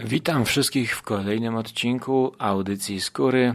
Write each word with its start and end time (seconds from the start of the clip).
Witam 0.00 0.44
wszystkich 0.44 0.96
w 0.96 1.02
kolejnym 1.02 1.56
odcinku 1.56 2.32
audycji 2.38 3.00
Skóry, 3.00 3.54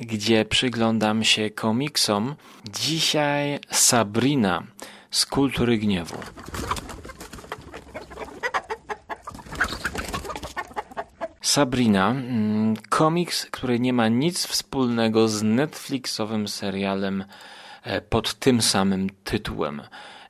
gdzie 0.00 0.44
przyglądam 0.44 1.24
się 1.24 1.50
komiksom. 1.50 2.34
Dzisiaj 2.70 3.58
Sabrina 3.70 4.62
z 5.10 5.26
kultury 5.26 5.78
gniewu. 5.78 6.16
Sabrina, 11.40 12.10
mm, 12.10 12.76
komiks, 12.88 13.46
który 13.46 13.80
nie 13.80 13.92
ma 13.92 14.08
nic 14.08 14.46
wspólnego 14.46 15.28
z 15.28 15.42
Netflixowym 15.42 16.48
serialem 16.48 17.24
e, 17.82 18.00
pod 18.00 18.34
tym 18.34 18.62
samym 18.62 19.10
tytułem. 19.24 19.82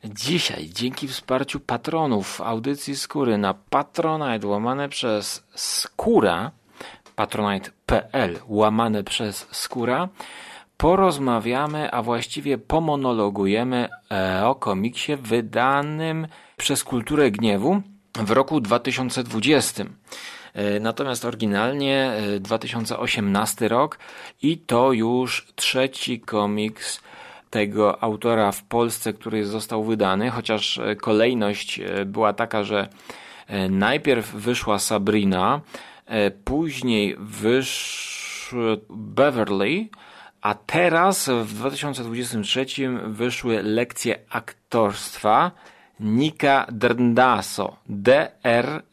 Dzisiaj, 0.05 0.71
dzięki 0.73 1.09
wsparciu 1.09 1.61
patronów 1.61 2.41
audycji 2.41 2.97
Skóry 2.97 3.39
na 3.39 3.55
Patronite 3.55 4.47
łamane 4.47 4.89
przez 4.89 5.45
Skóra, 5.55 6.51
patronite.pl 7.15 8.39
łamane 8.49 9.05
przez 9.05 9.47
Skóra, 9.51 10.09
porozmawiamy, 10.77 11.91
a 11.91 12.03
właściwie 12.03 12.59
pomonologujemy 12.59 13.89
e, 14.11 14.47
o 14.47 14.55
komiksie 14.55 15.17
wydanym 15.17 16.29
przez 16.57 16.85
Kulturę 16.85 17.31
Gniewu 17.31 17.83
w 18.15 18.31
roku 18.31 18.61
2020. 18.61 19.85
E, 20.55 20.81
natomiast 20.81 21.25
oryginalnie 21.25 22.13
2018 22.41 23.65
e, 23.65 23.69
rok 23.69 23.99
i 24.43 24.59
to 24.59 24.93
już 24.93 25.47
trzeci 25.55 26.21
komiks 26.21 27.01
tego 27.57 28.03
autora 28.03 28.53
w 28.53 28.63
Polsce, 28.63 29.13
który 29.13 29.45
został 29.47 29.85
wydany, 29.85 30.31
chociaż 30.31 30.79
e, 30.79 30.97
kolejność 30.97 31.81
e, 31.81 32.05
była 32.05 32.33
taka, 32.33 32.65
że 32.65 32.89
e, 33.47 33.69
najpierw 33.69 34.35
wyszła 34.35 34.79
Sabrina, 34.79 35.61
później 36.45 37.17
wyszł 37.19 38.57
Beverly, 38.91 39.89
a 40.41 40.55
teraz 40.55 41.29
w 41.29 41.55
2023 41.55 42.67
wyszły 43.07 43.63
lekcje 43.63 44.19
aktorstwa 44.31 45.51
Nika 46.01 46.67
Drnaso. 46.73 47.77
D-R-N-A-S-O. 47.89 48.85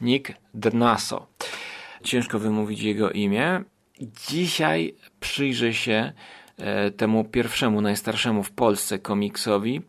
Nick 0.00 0.32
Drnaso. 0.54 1.26
Ciężko 2.04 2.38
wymówić 2.38 2.82
jego 2.82 3.10
imię. 3.10 3.64
Dzisiaj 4.28 4.94
przyjrzę 5.20 5.74
się 5.74 6.12
temu 6.96 7.24
pierwszemu, 7.24 7.80
najstarszemu 7.80 8.42
w 8.42 8.50
Polsce 8.50 8.98
komiksowi, 8.98 9.82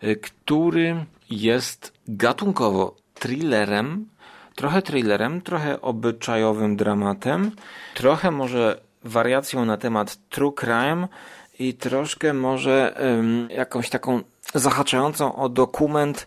e, 0.00 0.16
który 0.16 1.04
jest 1.30 1.92
gatunkowo 2.08 2.96
thrillerem, 3.14 4.06
trochę 4.54 4.82
thrillerem, 4.82 5.40
trochę 5.40 5.80
obyczajowym 5.80 6.76
dramatem, 6.76 7.50
trochę 7.94 8.30
może 8.30 8.80
wariacją 9.04 9.64
na 9.64 9.76
temat 9.76 10.18
true 10.28 10.52
crime 10.52 11.08
i 11.58 11.74
troszkę 11.74 12.32
może 12.32 13.00
um, 13.00 13.48
jakąś 13.50 13.90
taką 13.90 14.20
zahaczającą 14.54 15.36
o 15.36 15.48
dokument 15.48 16.26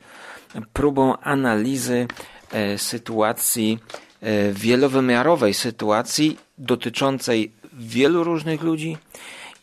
próbą 0.73 1.17
analizy 1.17 2.07
e, 2.51 2.77
sytuacji, 2.77 3.79
e, 4.21 4.51
wielowymiarowej 4.51 5.53
sytuacji 5.53 6.37
dotyczącej 6.57 7.51
wielu 7.73 8.23
różnych 8.23 8.61
ludzi, 8.61 8.97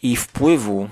i 0.03 0.17
wpływu 0.17 0.89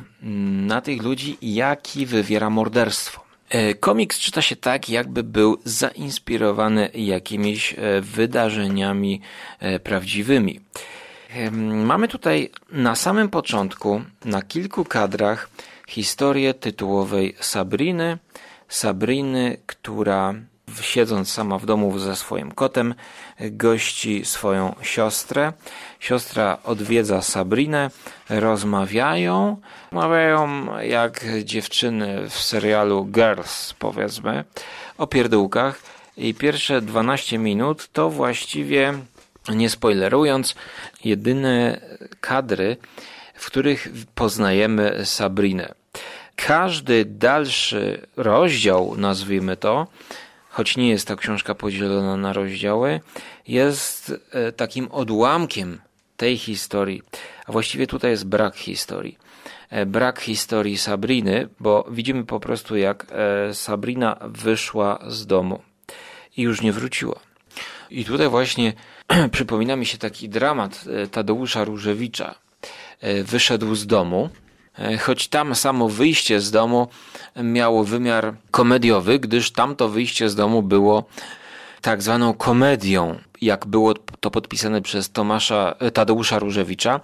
na 0.67 0.81
tych 0.81 1.03
ludzi, 1.03 1.39
jaki 1.43 2.07
wywiera 2.07 2.51
morderstwo. 2.51 3.29
E, 3.51 3.75
komiks 3.75 4.19
czyta 4.19 4.43
się 4.43 4.57
tak, 4.57 4.89
jakby 4.89 5.23
był 5.23 5.59
zainspirowany 5.65 6.91
jakimiś 6.95 7.75
e, 7.79 8.01
wydarzeniami 8.01 9.21
e, 9.59 9.81
prawdziwymi. 9.81 10.61
Mamy 11.85 12.09
tutaj 12.09 12.51
na 12.73 12.95
samym 12.95 13.29
początku, 13.29 14.03
na 14.25 14.43
kilku 14.43 14.85
kadrach, 14.85 15.51
historię 15.89 16.55
tytułowej 16.55 17.35
Sabriny. 17.41 18.19
Sabriny, 18.69 19.57
która 19.67 20.35
siedząc 20.81 21.33
sama 21.33 21.59
w 21.59 21.67
domu 21.67 21.99
ze 21.99 22.17
swoim 22.17 22.53
kotem, 22.53 22.95
gości 23.41 24.25
swoją 24.25 24.75
siostrę. 24.83 25.53
Siostra 26.01 26.59
odwiedza 26.65 27.23
Sabrinę, 27.23 27.91
rozmawiają, 28.29 29.57
rozmawiają 29.93 30.67
jak 30.81 31.25
dziewczyny 31.45 32.29
w 32.29 32.39
serialu 32.39 33.05
Girls, 33.05 33.75
powiedzmy, 33.79 34.45
o 34.99 35.07
pierdółkach. 35.07 35.83
I 36.17 36.35
pierwsze 36.35 36.81
12 36.81 37.39
minut 37.39 37.89
to 37.93 38.11
właściwie, 38.11 38.95
nie 39.49 39.71
spoilerując, 39.71 40.55
jedyne 41.05 41.81
kadry, 42.21 42.77
w 43.35 43.47
których 43.47 43.89
poznajemy 44.15 45.01
Sabrinę. 45.05 45.75
Każdy 46.37 47.05
dalszy 47.05 48.07
rozdział, 48.17 48.95
nazwijmy 48.97 49.57
to, 49.57 49.87
choć 50.59 50.77
nie 50.77 50.89
jest 50.89 51.09
ta 51.09 51.17
książka 51.17 51.55
podzielona 51.55 52.17
na 52.17 52.33
rozdziały, 52.33 53.01
jest 53.49 54.15
e, 54.33 54.53
takim 54.53 54.89
odłamkiem 54.91 55.81
tej 56.17 56.39
historii, 56.39 57.03
a 57.47 57.53
właściwie 57.53 57.87
tutaj 57.87 58.11
jest 58.11 58.27
brak 58.27 58.57
historii. 58.57 59.19
E, 59.71 59.87
brak 59.87 60.21
historii 60.21 60.79
Sabriny, 60.79 61.49
bo 61.61 61.87
widzimy 61.91 62.25
po 62.25 62.41
prostu 62.41 62.77
jak 62.77 63.07
e, 63.11 63.55
Sabrina 63.55 64.17
wyszła 64.21 64.99
z 65.07 65.27
domu 65.27 65.63
i 66.37 66.43
już 66.43 66.63
nie 66.63 66.73
wróciła. 66.73 67.21
I 67.91 68.05
tutaj 68.05 68.29
właśnie 68.29 68.73
przypomina 69.37 69.77
mi 69.77 69.87
się 69.87 69.99
taki 69.99 70.29
dramat 70.29 70.85
Tadeusza 71.11 71.65
Różewicza. 71.65 72.35
Wyszedł 73.25 73.75
z 73.75 73.87
domu, 73.87 74.31
choć 75.01 75.29
tam 75.29 75.55
samo 75.55 75.89
wyjście 75.89 76.41
z 76.41 76.51
domu 76.51 76.89
miało 77.37 77.85
wymiar 77.85 78.35
komediowy, 78.51 79.19
gdyż 79.19 79.51
tamto 79.51 79.89
wyjście 79.89 80.29
z 80.29 80.35
domu 80.35 80.63
było 80.63 81.05
tak 81.81 82.03
zwaną 82.03 82.35
komedią, 82.35 83.19
jak 83.41 83.67
było 83.67 83.95
to 83.95 84.31
podpisane 84.31 84.83
przez 84.83 85.11
Tomasza, 85.11 85.75
e, 85.79 85.91
Tadeusza 85.91 86.39
Różewicza. 86.39 87.01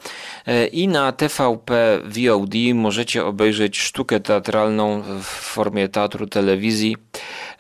E, 0.47 0.67
I 0.67 0.89
na 0.89 1.13
TVP 1.13 2.01
VOD 2.05 2.55
możecie 2.75 3.25
obejrzeć 3.25 3.79
sztukę 3.79 4.21
teatralną 4.21 5.03
w 5.23 5.27
formie 5.27 5.89
teatru 5.89 6.27
telewizji 6.27 6.97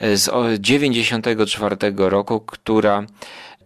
z 0.00 0.24
1994 0.24 1.76
roku, 1.96 2.40
która 2.40 3.06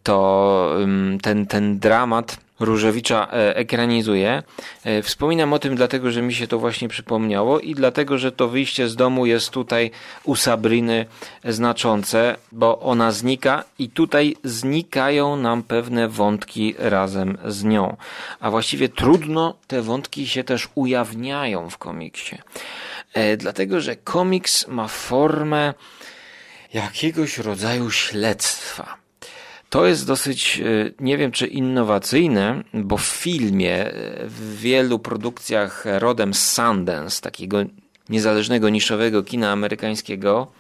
to 0.03 0.77
ten, 1.23 1.47
ten 1.47 1.79
dramat 1.79 2.48
Różewicza 2.61 3.29
e, 3.33 3.57
ekranizuje. 3.57 4.43
E, 4.85 5.03
wspominam 5.03 5.53
o 5.53 5.59
tym 5.59 5.77
dlatego, 5.77 6.11
że 6.11 6.23
mi 6.23 6.35
się 6.35 6.47
to 6.47 6.59
właśnie 6.59 6.89
przypomniało 6.89 7.61
i 7.61 7.75
dlatego, 7.75 8.19
że 8.19 8.33
to 8.33 8.49
wyjście 8.49 8.89
z 8.89 8.97
domu 8.97 9.27
jest 9.27 9.51
tutaj 9.51 9.91
u 10.25 10.37
Sabriny 10.37 11.07
znaczące, 11.45 12.37
bo 12.53 12.81
ona 12.81 13.13
znika 13.13 13.65
i 13.79 13.89
tutaj 13.89 14.37
znikają 14.45 15.37
nam 15.37 15.63
pewne 15.63 16.09
wątki 16.09 16.75
razem 16.79 17.39
z 17.47 17.65
nią. 17.65 17.97
A 18.41 18.51
właściwie 18.51 18.89
trudno 18.89 19.55
te 19.67 19.83
wątki 19.83 20.29
się 20.29 20.45
też 20.45 20.69
ujawniają 20.75 21.71
w 21.71 21.79
komiksie. 21.79 22.39
E, 23.15 23.37
dlatego, 23.37 23.81
że 23.81 23.97
komiks 23.97 24.69
ma 24.69 24.89
formę 24.89 25.75
jakiegoś 26.75 27.39
rodzaju 27.39 27.91
śledztwa. 27.91 29.08
To 29.71 29.87
jest 29.87 30.07
dosyć, 30.07 30.61
e, 30.61 30.91
nie 31.01 31.19
wiem 31.19 31.33
czy 31.33 31.47
innowacyjne, 31.47 32.65
bo 32.75 32.97
w 32.97 33.07
filmie, 33.07 33.87
e, 33.87 34.27
w 34.27 34.57
wielu 34.61 34.99
produkcjach 34.99 35.85
rodem 35.99 36.35
z 36.35 36.53
Sundance, 36.53 37.21
takiego 37.21 37.59
niezależnego, 38.09 38.69
niszowego 38.69 39.23
kina 39.23 39.53
amerykańskiego, 39.53 40.53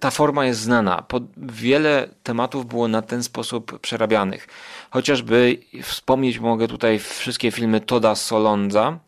ta 0.00 0.10
forma 0.10 0.46
jest 0.46 0.60
znana. 0.60 1.04
wiele 1.36 2.08
tematów 2.22 2.66
było 2.66 2.88
na 2.88 3.02
ten 3.02 3.22
sposób 3.22 3.78
przerabianych. 3.80 4.48
Chociażby 4.90 5.58
wspomnieć 5.82 6.38
mogę 6.38 6.68
tutaj 6.68 6.98
wszystkie 6.98 7.50
filmy 7.50 7.80
Toda 7.80 8.14
Solondza, 8.14 8.98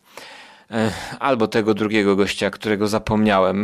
albo 1.19 1.47
tego 1.47 1.73
drugiego 1.73 2.15
gościa, 2.15 2.49
którego 2.49 2.87
zapomniałem. 2.87 3.63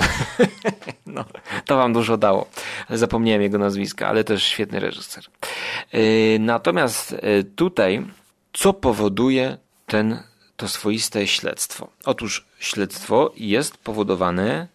no, 1.05 1.25
to 1.65 1.77
wam 1.77 1.93
dużo 1.93 2.17
dało. 2.17 2.47
Zapomniałem 2.89 3.41
jego 3.41 3.57
nazwiska, 3.57 4.07
ale 4.07 4.23
też 4.23 4.43
świetny 4.43 4.79
reżyser. 4.79 5.25
E, 5.91 5.99
natomiast 6.39 7.13
e, 7.13 7.43
tutaj, 7.43 8.05
co 8.53 8.73
powoduje 8.73 9.57
ten, 9.85 10.23
to 10.57 10.67
swoiste 10.67 11.27
śledztwo? 11.27 11.87
Otóż 12.05 12.45
śledztwo 12.59 13.33
jest 13.37 13.77
powodowane 13.77 14.67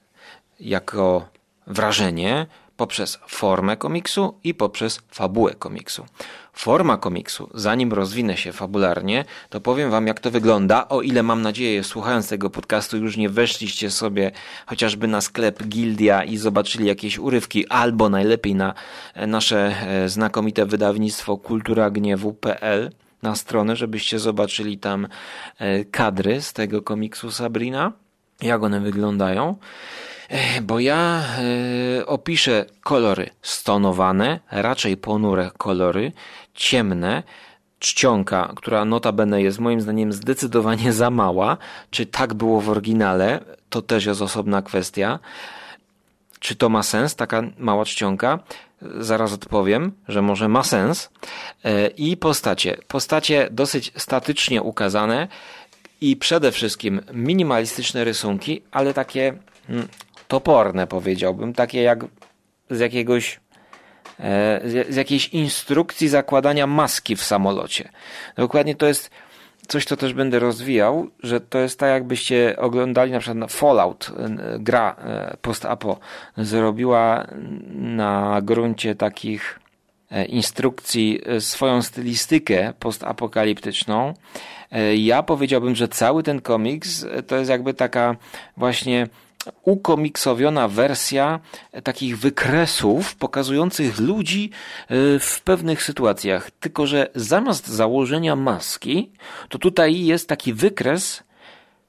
jako 0.61 1.29
wrażenie 1.67 2.47
poprzez 2.77 3.19
formę 3.29 3.77
komiksu 3.77 4.35
i 4.45 4.55
poprzez 4.55 5.01
fabułę 5.11 5.55
komiksu. 5.55 6.07
Forma 6.53 6.97
komiksu, 6.97 7.51
zanim 7.55 7.93
rozwinę 7.93 8.37
się 8.37 8.53
fabularnie, 8.53 9.25
to 9.51 9.61
powiem 9.61 9.91
Wam, 9.91 10.07
jak 10.07 10.21
to 10.21 10.31
wygląda. 10.31 10.89
O 10.89 11.03
ile 11.03 11.23
mam 11.23 11.43
nadzieję, 11.43 11.85
słuchając 11.85 12.29
tego 12.29 12.51
podcastu, 12.51 12.97
już 12.97 13.17
nie 13.17 13.29
weszliście 13.29 13.91
sobie 13.91 14.33
chociażby 14.67 15.09
na 15.09 15.21
sklep 15.21 15.63
Gildia 15.63 16.25
i 16.25 16.37
zobaczyli 16.37 16.87
jakieś 16.87 17.19
urywki, 17.19 17.69
albo 17.69 18.09
najlepiej 18.09 18.55
na 18.55 18.75
e, 19.15 19.27
nasze 19.27 19.75
e, 19.87 20.09
znakomite 20.09 20.67
wydawnictwo 20.67 21.37
kulturagniewu.pl 21.37 22.91
na 23.23 23.37
stronę, 23.37 23.77
żebyście 23.77 24.19
zobaczyli 24.19 24.79
tam 24.79 25.09
e, 25.59 25.85
kadry 25.85 26.43
z 26.43 26.53
tego 26.53 26.83
komiksu 26.83 27.31
Sabrina, 27.31 27.93
jak 28.43 28.63
one 28.63 28.81
wyglądają. 28.81 29.57
Bo 30.63 30.81
ja 30.81 31.23
opiszę 32.07 32.65
kolory 32.83 33.31
stonowane, 33.43 34.41
raczej 34.51 34.97
ponure 34.97 35.51
kolory, 35.59 36.13
ciemne, 36.55 37.23
czcionka, 37.79 38.53
która 38.57 38.85
notabene 38.85 39.43
jest 39.43 39.59
moim 39.59 39.81
zdaniem 39.81 40.13
zdecydowanie 40.13 40.93
za 40.93 41.11
mała. 41.11 41.57
Czy 41.91 42.07
tak 42.07 42.35
było 42.35 42.61
w 42.61 42.69
oryginale? 42.69 43.41
To 43.71 43.83
też 43.83 44.05
jest 44.05 44.23
osobna 44.23 44.63
kwestia. 44.63 45.19
Czy 46.39 46.57
to 46.57 46.69
ma 46.69 46.83
sens, 46.83 47.17
taka 47.17 47.43
mała 47.59 47.85
czcionka? 47.85 48.39
Zaraz 48.99 49.33
odpowiem, 49.33 49.93
że 50.09 50.23
może 50.23 50.49
ma 50.49 50.63
sens. 50.63 51.11
E, 51.65 51.87
I 51.87 52.17
postacie. 52.17 52.77
Postacie 52.89 53.49
dosyć 53.51 53.93
statycznie 53.97 54.63
ukazane 54.63 55.29
i 56.01 56.17
przede 56.17 56.53
wszystkim 56.53 57.01
minimalistyczne 57.13 58.05
rysunki, 58.05 58.63
ale 58.71 58.95
takie 58.95 59.35
mm, 59.69 59.89
toporne 60.33 60.87
powiedziałbym, 60.87 61.53
takie 61.53 61.83
jak 61.83 62.05
z 62.71 62.79
jakiegoś 62.79 63.41
E, 64.21 64.61
z 64.89 64.97
jakiejś 64.97 65.29
instrukcji 65.29 66.09
zakładania 66.09 66.67
maski 66.67 67.17
w 67.17 67.23
samolocie. 67.23 67.89
Dokładnie 68.37 68.75
to 68.75 68.87
jest 68.87 69.11
coś, 69.69 69.85
co 69.85 69.97
też 69.97 70.15
będę 70.15 70.39
rozwijał, 70.39 71.09
że 71.23 71.41
to 71.41 71.59
jest 71.59 71.79
tak, 71.79 71.91
jakbyście 71.91 72.57
oglądali 72.59 73.13
na 73.13 73.19
przykład 73.19 73.53
Fallout, 73.53 74.11
e, 74.19 74.59
gra 74.59 74.97
e, 74.99 75.37
post-apo, 75.43 75.99
zrobiła 76.37 77.27
na 77.75 78.41
gruncie 78.43 78.95
takich 78.95 79.59
instrukcji 80.29 81.21
swoją 81.39 81.83
stylistykę 81.83 82.73
postapokaliptyczną. 82.79 84.15
Ja 84.97 85.23
powiedziałbym, 85.23 85.75
że 85.75 85.89
cały 85.89 86.23
ten 86.23 86.41
komiks 86.41 87.07
to 87.27 87.37
jest 87.37 87.51
jakby 87.51 87.75
taka 87.75 88.17
właśnie 88.57 89.07
ukomiksowiona 89.63 90.69
wersja 90.69 91.41
takich 91.85 92.19
wykresów 92.19 93.17
pokazujących 93.17 94.01
ludzi 94.01 94.51
e, 94.89 95.19
w 95.19 95.41
pewnych 95.45 95.83
sytuacjach. 95.83 96.51
Tylko, 96.51 96.87
że 96.87 97.11
zamiast 97.15 97.69
założenia 97.69 98.37
maski, 98.37 99.11
to 99.49 99.59
tutaj 99.59 100.05
jest 100.05 100.29
taki 100.29 100.53
wykres, 100.53 101.23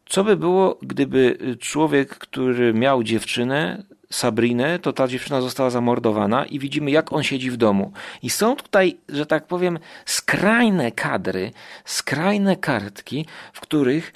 co 0.06 0.24
by 0.24 0.38
było, 0.38 0.78
gdyby 0.82 1.38
człowiek, 1.60 2.10
który 2.10 2.74
miał 2.74 3.04
dziewczynę, 3.04 3.84
Sabrinę, 4.14 4.80
to 4.80 4.94
ta 4.94 5.08
dziewczyna 5.08 5.42
została 5.42 5.70
zamordowana 5.70 6.46
i 6.46 6.60
widzimy, 6.60 6.92
jak 6.92 7.14
on 7.14 7.24
siedzi 7.24 7.52
w 7.52 7.58
domu. 7.58 7.92
I 8.22 8.30
są 8.30 8.56
tutaj, 8.56 8.98
że 9.10 9.26
tak 9.26 9.48
powiem, 9.48 9.80
skrajne 10.06 10.92
kadry, 10.92 11.52
skrajne 11.86 12.56
kartki, 12.56 13.26
w 13.54 13.60
których 13.60 14.14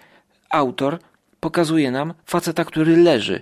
autor 0.49 0.99
pokazuje 1.39 1.91
nam 1.91 2.13
faceta, 2.25 2.65
który 2.65 2.97
leży. 2.97 3.41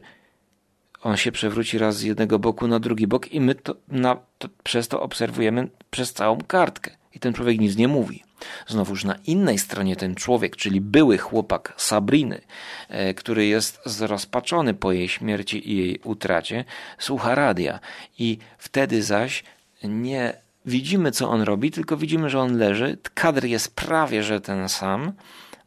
On 1.01 1.17
się 1.17 1.31
przewróci 1.31 1.77
raz 1.77 1.97
z 1.97 2.01
jednego 2.01 2.39
boku 2.39 2.67
na 2.67 2.79
drugi 2.79 3.07
bok 3.07 3.31
i 3.31 3.41
my 3.41 3.55
to, 3.55 3.75
na, 3.87 4.17
to, 4.37 4.49
przez 4.63 4.87
to 4.87 5.01
obserwujemy 5.01 5.67
przez 5.91 6.13
całą 6.13 6.37
kartkę. 6.37 6.91
I 7.13 7.19
ten 7.19 7.33
człowiek 7.33 7.59
nic 7.59 7.75
nie 7.75 7.87
mówi. 7.87 8.23
Znowuż 8.67 9.03
na 9.03 9.15
innej 9.27 9.59
stronie 9.59 9.95
ten 9.95 10.15
człowiek, 10.15 10.55
czyli 10.55 10.81
były 10.81 11.17
chłopak 11.17 11.73
Sabriny, 11.77 12.41
e, 12.89 13.13
który 13.13 13.45
jest 13.45 13.79
zrozpaczony 13.85 14.73
po 14.73 14.91
jej 14.91 15.09
śmierci 15.09 15.71
i 15.71 15.77
jej 15.77 15.99
utracie, 16.03 16.65
słucha 16.99 17.35
radia. 17.35 17.79
I 18.19 18.37
wtedy 18.57 19.03
zaś 19.03 19.43
nie 19.83 20.33
widzimy, 20.65 21.11
co 21.11 21.29
on 21.29 21.41
robi, 21.41 21.71
tylko 21.71 21.97
widzimy, 21.97 22.29
że 22.29 22.39
on 22.39 22.57
leży. 22.57 22.97
Kadr 23.13 23.45
jest 23.45 23.75
prawie 23.75 24.23
że 24.23 24.41
ten 24.41 24.69
sam, 24.69 25.11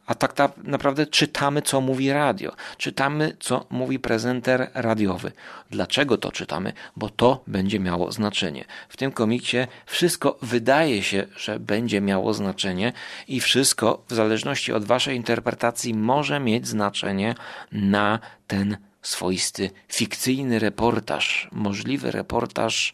a 0.09 0.15
tak 0.15 0.35
naprawdę 0.63 1.07
czytamy, 1.07 1.61
co 1.61 1.81
mówi 1.81 2.11
radio, 2.11 2.51
czytamy, 2.77 3.35
co 3.39 3.65
mówi 3.69 3.99
prezenter 3.99 4.71
radiowy. 4.73 5.31
Dlaczego 5.69 6.17
to 6.17 6.31
czytamy? 6.31 6.73
Bo 6.95 7.09
to 7.09 7.43
będzie 7.47 7.79
miało 7.79 8.11
znaczenie. 8.11 8.65
W 8.89 8.97
tym 8.97 9.11
komiksie 9.11 9.57
wszystko 9.85 10.37
wydaje 10.41 11.03
się, 11.03 11.27
że 11.37 11.59
będzie 11.59 12.01
miało 12.01 12.33
znaczenie 12.33 12.93
i 13.27 13.39
wszystko, 13.39 14.03
w 14.07 14.13
zależności 14.13 14.73
od 14.73 14.85
Waszej 14.85 15.15
interpretacji, 15.15 15.93
może 15.93 16.39
mieć 16.39 16.67
znaczenie 16.67 17.35
na 17.71 18.19
ten 18.47 18.77
swoisty 19.01 19.69
fikcyjny 19.89 20.59
reportaż, 20.59 21.49
możliwy 21.51 22.11
reportaż, 22.11 22.93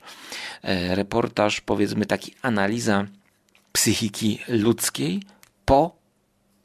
e, 0.63 0.95
reportaż, 0.95 1.61
powiedzmy 1.61 2.05
taki 2.05 2.33
analiza 2.41 3.05
psychiki 3.71 4.39
ludzkiej 4.47 5.21
po 5.65 6.04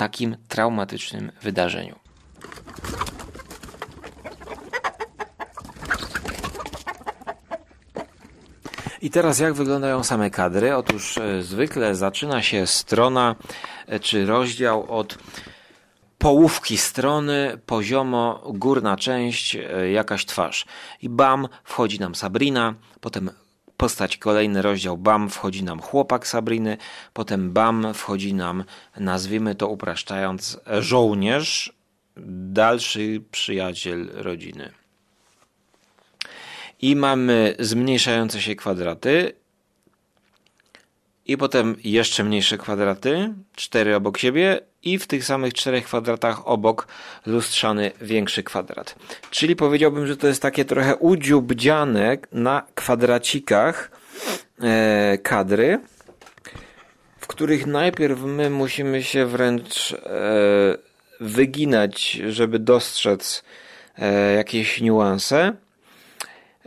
takim 0.00 0.36
traumatycznym 0.48 1.32
wydarzeniu. 1.42 1.98
I 9.02 9.10
teraz 9.10 9.38
jak 9.38 9.54
wyglądają 9.54 10.04
same 10.04 10.30
kadry? 10.30 10.76
Otóż 10.76 11.18
e, 11.18 11.42
zwykle 11.42 11.94
zaczyna 11.94 12.42
się 12.42 12.66
strona 12.66 13.36
e, 13.86 14.00
czy 14.00 14.26
rozdział 14.26 14.98
od 14.98 15.18
połówki 16.18 16.76
strony, 16.78 17.58
poziomo, 17.66 18.42
górna 18.54 18.96
część, 18.96 19.56
e, 19.56 19.90
jakaś 19.90 20.26
twarz. 20.26 20.66
I 21.02 21.08
bam, 21.08 21.48
wchodzi 21.64 22.00
nam 22.00 22.14
Sabrina, 22.14 22.74
potem 23.00 23.30
postać 23.80 24.16
kolejny 24.16 24.62
rozdział 24.62 24.98
BAM 24.98 25.30
wchodzi 25.30 25.64
nam 25.64 25.80
chłopak 25.80 26.26
Sabriny, 26.26 26.76
potem 27.12 27.52
BAM 27.52 27.94
wchodzi 27.94 28.34
nam, 28.34 28.64
nazwijmy 28.96 29.54
to 29.54 29.68
upraszczając, 29.68 30.60
żołnierz, 30.80 31.72
dalszy 32.52 33.22
przyjaciel 33.30 34.10
rodziny. 34.14 34.72
I 36.82 36.96
mamy 36.96 37.54
zmniejszające 37.58 38.42
się 38.42 38.54
kwadraty, 38.54 39.32
i 41.30 41.36
potem 41.36 41.76
jeszcze 41.84 42.24
mniejsze 42.24 42.58
kwadraty, 42.58 43.34
cztery 43.56 43.96
obok 43.96 44.18
siebie 44.18 44.60
i 44.82 44.98
w 44.98 45.06
tych 45.06 45.24
samych 45.24 45.54
czterech 45.54 45.84
kwadratach 45.84 46.48
obok 46.48 46.86
lustrzany 47.26 47.90
większy 48.00 48.42
kwadrat. 48.42 48.96
Czyli 49.30 49.56
powiedziałbym, 49.56 50.06
że 50.06 50.16
to 50.16 50.26
jest 50.26 50.42
takie 50.42 50.64
trochę 50.64 50.96
udziubdziane 50.96 52.18
na 52.32 52.62
kwadracikach 52.74 53.90
e, 54.62 55.18
kadry, 55.22 55.80
w 57.18 57.26
których 57.26 57.66
najpierw 57.66 58.20
my 58.20 58.50
musimy 58.50 59.02
się 59.02 59.26
wręcz 59.26 59.92
e, 59.92 59.98
wyginać, 61.20 62.12
żeby 62.28 62.58
dostrzec 62.58 63.44
e, 63.98 64.34
jakieś 64.34 64.80
niuanse. 64.80 65.52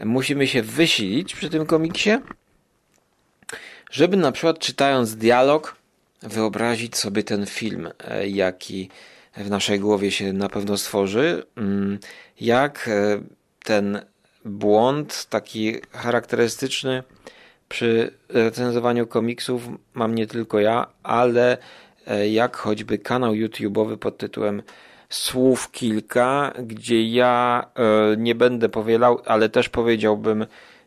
Musimy 0.05 0.47
się 0.47 0.61
wysilić 0.61 1.35
przy 1.35 1.49
tym 1.49 1.65
komiksie 1.65 2.19
żeby 3.93 4.17
na 4.17 4.31
przykład 4.31 4.59
czytając 4.59 5.15
dialog 5.15 5.75
wyobrazić 6.21 6.97
sobie 6.97 7.23
ten 7.23 7.45
film, 7.45 7.89
e, 8.07 8.27
jaki 8.27 8.89
w 9.37 9.49
naszej 9.49 9.79
głowie 9.79 10.11
się 10.11 10.33
na 10.33 10.49
pewno 10.49 10.77
stworzy, 10.77 11.43
mm, 11.55 11.99
jak 12.41 12.87
e, 12.87 13.21
ten 13.63 14.01
błąd 14.45 15.25
taki 15.29 15.75
charakterystyczny 15.91 17.03
przy 17.69 18.11
recenzowaniu 18.29 19.07
komiksów 19.07 19.61
mam 19.93 20.15
nie 20.15 20.27
tylko 20.27 20.59
ja, 20.59 20.87
ale 21.03 21.57
e, 22.07 22.29
jak 22.29 22.57
choćby 22.57 22.97
kanał 22.97 23.33
YouTube'owy 23.33 23.97
pod 23.97 24.17
tytułem 24.17 24.63
Słów 25.09 25.71
kilka, 25.71 26.53
gdzie 26.63 27.03
ja 27.03 27.65
nie 28.17 28.35
będę 28.35 28.69
powielał, 28.69 29.21
ale 29.25 29.49
też 29.49 29.69
powiedziałbym 29.69 30.45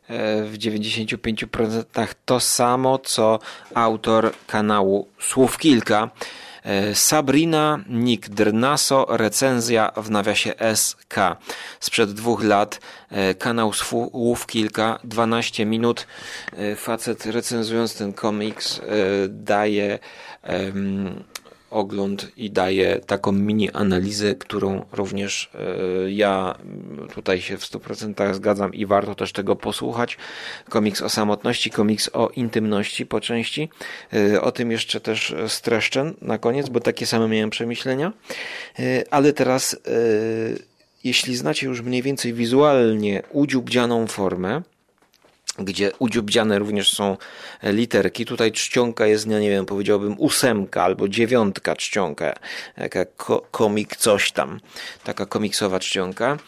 w 0.08 0.54
95% 0.58 2.14
to 2.24 2.40
samo, 2.40 2.98
co 2.98 3.38
autor 3.74 4.32
kanału 4.46 5.08
Słów 5.18 5.58
Kilka. 5.58 6.10
E, 6.66 6.94
Sabrina 6.94 7.78
Nick 7.88 8.28
Drnaso, 8.28 9.06
recenzja 9.08 9.92
w 9.96 10.10
nawiasie 10.10 10.54
SK. 10.74 11.14
Sprzed 11.80 12.12
dwóch 12.12 12.44
lat 12.44 12.80
e, 13.10 13.34
kanał 13.34 13.72
Słów 13.72 14.46
Kilka, 14.46 14.98
12 15.04 15.66
minut. 15.66 16.06
E, 16.52 16.76
facet 16.76 17.26
recenzując 17.26 17.98
ten 17.98 18.12
komiks 18.12 18.80
daje 19.28 19.98
ogląd 21.70 22.32
i 22.36 22.50
daje 22.50 23.00
taką 23.06 23.32
mini 23.32 23.70
analizę, 23.70 24.34
którą 24.34 24.84
również 24.92 25.50
e, 25.54 26.10
ja 26.10 26.54
tutaj 27.14 27.40
się 27.40 27.56
w 27.56 27.62
100% 27.62 28.34
zgadzam 28.34 28.74
i 28.74 28.86
warto 28.86 29.14
też 29.14 29.32
tego 29.32 29.56
posłuchać. 29.56 30.18
Komiks 30.68 31.02
o 31.02 31.08
samotności, 31.08 31.70
komiks 31.70 32.10
o 32.12 32.28
intymności 32.28 33.06
po 33.06 33.20
części. 33.20 33.68
E, 34.12 34.40
o 34.40 34.52
tym 34.52 34.70
jeszcze 34.70 35.00
też 35.00 35.34
streszczę 35.48 36.12
na 36.22 36.38
koniec, 36.38 36.68
bo 36.68 36.80
takie 36.80 37.06
same 37.06 37.28
miałem 37.28 37.50
przemyślenia. 37.50 38.12
E, 38.78 39.04
ale 39.10 39.32
teraz, 39.32 39.76
jeśli 41.04 41.36
znacie 41.36 41.66
już 41.66 41.82
mniej 41.82 42.02
więcej 42.02 42.32
wizualnie 42.32 43.22
udziubdzianą 43.32 44.06
formę, 44.06 44.62
gdzie 45.58 45.92
udziubdziane 45.98 46.58
również 46.58 46.92
są 46.92 47.16
literki. 47.62 48.24
Tutaj 48.24 48.52
czcionka 48.52 49.06
jest, 49.06 49.26
ja 49.26 49.40
nie 49.40 49.50
wiem, 49.50 49.66
powiedziałbym 49.66 50.14
ósemka 50.18 50.82
albo 50.82 51.08
dziewiątka 51.08 51.76
czcionka, 51.76 52.34
jaka 52.76 53.04
komik 53.50 53.96
coś 53.96 54.32
tam, 54.32 54.60
taka 55.04 55.26
komiksowa 55.26 55.80
czcionka. 55.80 56.38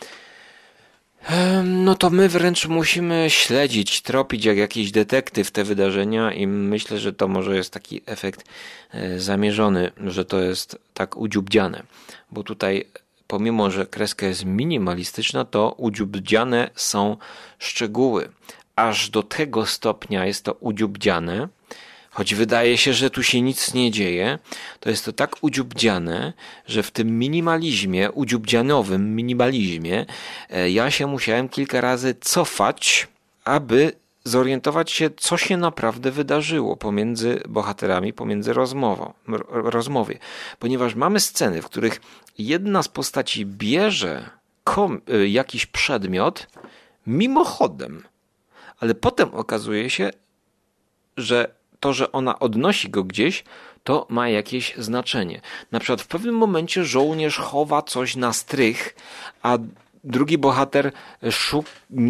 No 1.64 1.94
to 1.94 2.10
my 2.10 2.28
wręcz 2.28 2.66
musimy 2.66 3.26
śledzić, 3.30 4.02
tropić 4.02 4.44
jak 4.44 4.56
jakiś 4.56 4.90
detektyw 4.90 5.50
te 5.50 5.64
wydarzenia 5.64 6.32
i 6.32 6.46
myślę, 6.46 6.98
że 6.98 7.12
to 7.12 7.28
może 7.28 7.56
jest 7.56 7.72
taki 7.72 8.02
efekt 8.06 8.44
e, 8.90 9.18
zamierzony, 9.18 9.90
że 10.06 10.24
to 10.24 10.40
jest 10.40 10.78
tak 10.94 11.16
udziubdziane, 11.16 11.82
bo 12.30 12.42
tutaj 12.42 12.84
pomimo, 13.26 13.70
że 13.70 13.86
kreska 13.86 14.26
jest 14.26 14.44
minimalistyczna, 14.44 15.44
to 15.44 15.74
udziubdziane 15.76 16.70
są 16.74 17.16
szczegóły 17.58 18.28
aż 18.78 19.10
do 19.10 19.22
tego 19.22 19.66
stopnia 19.66 20.26
jest 20.26 20.44
to 20.44 20.52
udziubdziane, 20.52 21.48
choć 22.10 22.34
wydaje 22.34 22.78
się, 22.78 22.92
że 22.92 23.10
tu 23.10 23.22
się 23.22 23.40
nic 23.40 23.74
nie 23.74 23.90
dzieje, 23.90 24.38
to 24.80 24.90
jest 24.90 25.04
to 25.04 25.12
tak 25.12 25.36
udziubdziane, 25.40 26.32
że 26.66 26.82
w 26.82 26.90
tym 26.90 27.18
minimalizmie, 27.18 28.12
udziubdzianowym 28.12 29.16
minimalizmie, 29.16 30.06
e, 30.50 30.70
ja 30.70 30.90
się 30.90 31.06
musiałem 31.06 31.48
kilka 31.48 31.80
razy 31.80 32.14
cofać, 32.20 33.08
aby 33.44 33.92
zorientować 34.24 34.90
się, 34.90 35.10
co 35.16 35.36
się 35.36 35.56
naprawdę 35.56 36.10
wydarzyło 36.10 36.76
pomiędzy 36.76 37.40
bohaterami, 37.48 38.12
pomiędzy 38.12 38.52
rozmową, 38.52 39.12
rozmowie. 39.50 40.18
Ponieważ 40.58 40.94
mamy 40.94 41.20
sceny, 41.20 41.62
w 41.62 41.66
których 41.66 42.00
jedna 42.38 42.82
z 42.82 42.88
postaci 42.88 43.46
bierze 43.46 44.30
e, 45.08 45.28
jakiś 45.28 45.66
przedmiot 45.66 46.46
mimochodem 47.06 48.02
ale 48.80 48.94
potem 48.94 49.34
okazuje 49.34 49.90
się, 49.90 50.10
że 51.16 51.54
to, 51.80 51.92
że 51.92 52.12
ona 52.12 52.38
odnosi 52.38 52.90
go 52.90 53.04
gdzieś, 53.04 53.44
to 53.84 54.06
ma 54.10 54.28
jakieś 54.28 54.74
znaczenie. 54.76 55.40
Na 55.72 55.80
przykład 55.80 56.02
w 56.02 56.06
pewnym 56.06 56.34
momencie 56.34 56.84
żołnierz 56.84 57.36
chowa 57.36 57.82
coś 57.82 58.16
na 58.16 58.32
strych, 58.32 58.96
a 59.42 59.58
drugi 60.04 60.38
bohater 60.38 60.92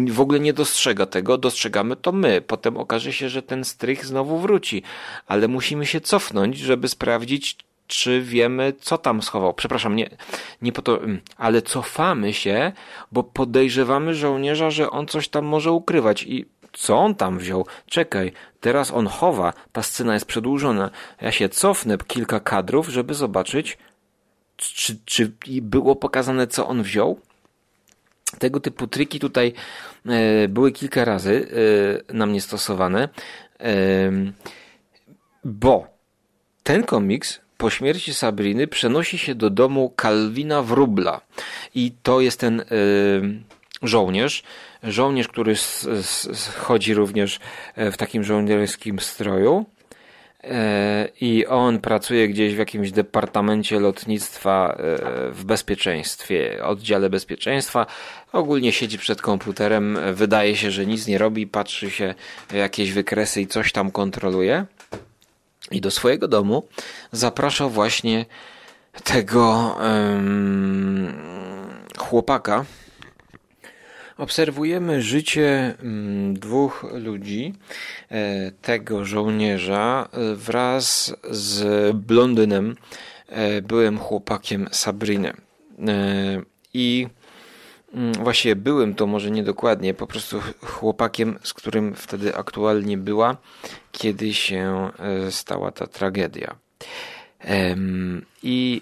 w 0.07 0.19
ogóle 0.21 0.39
nie 0.39 0.53
dostrzega 0.53 1.05
tego, 1.05 1.37
dostrzegamy 1.37 1.95
to 1.95 2.11
my. 2.11 2.41
Potem 2.41 2.77
okaże 2.77 3.13
się, 3.13 3.29
że 3.29 3.41
ten 3.41 3.63
strych 3.63 4.05
znowu 4.05 4.39
wróci, 4.39 4.83
ale 5.27 5.47
musimy 5.47 5.85
się 5.85 6.01
cofnąć, 6.01 6.57
żeby 6.57 6.87
sprawdzić, 6.87 7.57
czy 7.87 8.21
wiemy, 8.21 8.73
co 8.79 8.97
tam 8.97 9.21
schował. 9.21 9.53
Przepraszam, 9.53 9.95
nie, 9.95 10.09
nie 10.61 10.71
po 10.71 10.81
to, 10.81 11.03
mm, 11.03 11.21
ale 11.37 11.61
cofamy 11.61 12.33
się, 12.33 12.71
bo 13.11 13.23
podejrzewamy 13.23 14.15
żołnierza, 14.15 14.71
że 14.71 14.89
on 14.89 15.07
coś 15.07 15.27
tam 15.27 15.45
może 15.45 15.71
ukrywać 15.71 16.23
i 16.23 16.45
co 16.73 16.97
on 16.97 17.15
tam 17.15 17.37
wziął? 17.37 17.65
Czekaj, 17.85 18.31
teraz 18.61 18.91
on 18.91 19.07
chowa, 19.07 19.53
ta 19.71 19.83
scena 19.83 20.13
jest 20.13 20.25
przedłużona. 20.25 20.89
Ja 21.21 21.31
się 21.31 21.49
cofnę 21.49 21.97
kilka 22.07 22.39
kadrów, 22.39 22.89
żeby 22.89 23.13
zobaczyć, 23.13 23.77
czy, 24.57 24.97
czy 25.05 25.31
było 25.61 25.95
pokazane, 25.95 26.47
co 26.47 26.67
on 26.67 26.83
wziął. 26.83 27.19
Tego 28.39 28.59
typu 28.59 28.87
triki 28.87 29.19
tutaj 29.19 29.53
e, 30.05 30.47
były 30.47 30.71
kilka 30.71 31.05
razy 31.05 31.47
e, 32.09 32.13
na 32.13 32.25
mnie 32.25 32.41
stosowane, 32.41 33.09
e, 33.59 34.11
bo 35.43 35.87
ten 36.63 36.83
komiks 36.83 37.41
po 37.57 37.69
śmierci 37.69 38.13
Sabriny 38.13 38.67
przenosi 38.67 39.17
się 39.17 39.35
do 39.35 39.49
domu 39.49 39.93
Kalwina 39.95 40.63
Wróbla 40.63 41.21
i 41.75 41.91
to 42.03 42.21
jest 42.21 42.39
ten 42.39 42.63
żołnierz, 43.81 44.43
żołnierz, 44.83 45.27
który 45.27 45.55
chodzi 46.57 46.93
również 46.93 47.39
e, 47.75 47.91
w 47.91 47.97
takim 47.97 48.23
żołnierskim 48.23 48.99
stroju. 48.99 49.65
E, 50.43 51.09
I 51.21 51.45
on 51.45 51.79
pracuje 51.79 52.27
gdzieś 52.27 52.55
w 52.55 52.57
jakimś 52.57 52.91
departamencie 52.91 53.79
lotnictwa 53.79 54.77
e, 54.77 55.31
w 55.31 55.43
bezpieczeństwie, 55.43 56.63
oddziale 56.63 57.09
bezpieczeństwa. 57.09 57.85
Ogólnie 58.33 58.71
siedzi 58.71 58.97
przed 58.97 59.21
komputerem, 59.21 59.97
wydaje 60.13 60.55
się, 60.55 60.71
że 60.71 60.85
nic 60.85 61.07
nie 61.07 61.17
robi, 61.17 61.47
patrzy 61.47 61.91
się 61.91 62.13
jakieś 62.53 62.91
wykresy 62.91 63.41
i 63.41 63.47
coś 63.47 63.71
tam 63.71 63.91
kontroluje. 63.91 64.65
I 65.71 65.81
do 65.81 65.91
swojego 65.91 66.27
domu 66.27 66.67
zaprasza 67.11 67.69
właśnie 67.69 68.25
tego 69.03 69.75
um, 69.81 71.13
chłopaka, 71.97 72.65
Obserwujemy 74.19 75.01
życie 75.01 75.75
mm, 75.79 76.33
dwóch 76.39 76.85
ludzi, 76.93 77.53
e, 78.11 78.51
tego 78.51 79.05
żołnierza 79.05 80.09
e, 80.11 80.35
wraz 80.35 81.15
z 81.31 81.95
blondynem, 81.95 82.75
e, 83.27 83.61
byłym 83.61 83.99
chłopakiem 83.99 84.67
Sabriny. 84.71 85.33
I 86.73 87.07
mm, 87.93 88.13
właściwie 88.13 88.55
byłem 88.55 88.95
to 88.95 89.07
może 89.07 89.31
niedokładnie, 89.31 89.93
po 89.93 90.07
prostu 90.07 90.41
chłopakiem, 90.61 91.39
z 91.43 91.53
którym 91.53 91.95
wtedy 91.95 92.35
aktualnie 92.35 92.97
była, 92.97 93.37
kiedy 93.91 94.33
się 94.33 94.89
stała 95.29 95.71
ta 95.71 95.87
tragedia. 95.87 96.55
I 98.43 98.81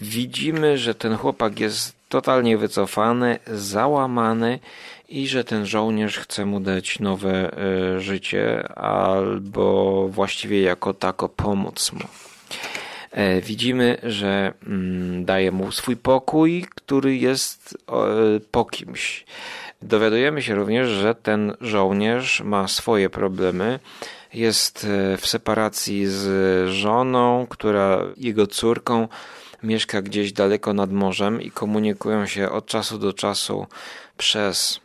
widzimy, 0.00 0.78
że 0.78 0.94
ten 0.94 1.16
chłopak 1.16 1.60
jest 1.60 1.97
totalnie 2.08 2.58
wycofany, 2.58 3.38
załamany 3.46 4.58
i 5.08 5.28
że 5.28 5.44
ten 5.44 5.66
żołnierz 5.66 6.18
chce 6.18 6.46
mu 6.46 6.60
dać 6.60 7.00
nowe 7.00 7.50
e, 7.52 8.00
życie 8.00 8.68
albo 8.78 10.08
właściwie 10.08 10.62
jako 10.62 10.94
tako 10.94 11.28
pomóc 11.28 11.92
mu. 11.92 12.04
E, 13.10 13.40
widzimy, 13.40 13.98
że 14.02 14.52
mm, 14.66 15.24
daje 15.24 15.52
mu 15.52 15.72
swój 15.72 15.96
pokój, 15.96 16.66
który 16.74 17.16
jest 17.16 17.78
po 18.50 18.64
kimś. 18.64 19.24
Dowiadujemy 19.82 20.42
się 20.42 20.54
również, 20.54 20.88
że 20.88 21.14
ten 21.14 21.54
żołnierz 21.60 22.40
ma 22.40 22.68
swoje 22.68 23.10
problemy. 23.10 23.78
Jest 24.34 24.84
e, 24.84 25.16
w 25.16 25.26
separacji 25.26 26.06
z 26.06 26.68
żoną, 26.70 27.46
która 27.50 27.98
jego 28.16 28.46
córką 28.46 29.08
mieszka 29.62 30.02
gdzieś 30.02 30.32
daleko 30.32 30.74
nad 30.74 30.92
morzem 30.92 31.42
i 31.42 31.50
komunikują 31.50 32.26
się 32.26 32.50
od 32.50 32.66
czasu 32.66 32.98
do 32.98 33.12
czasu 33.12 33.66
przez 34.16 34.80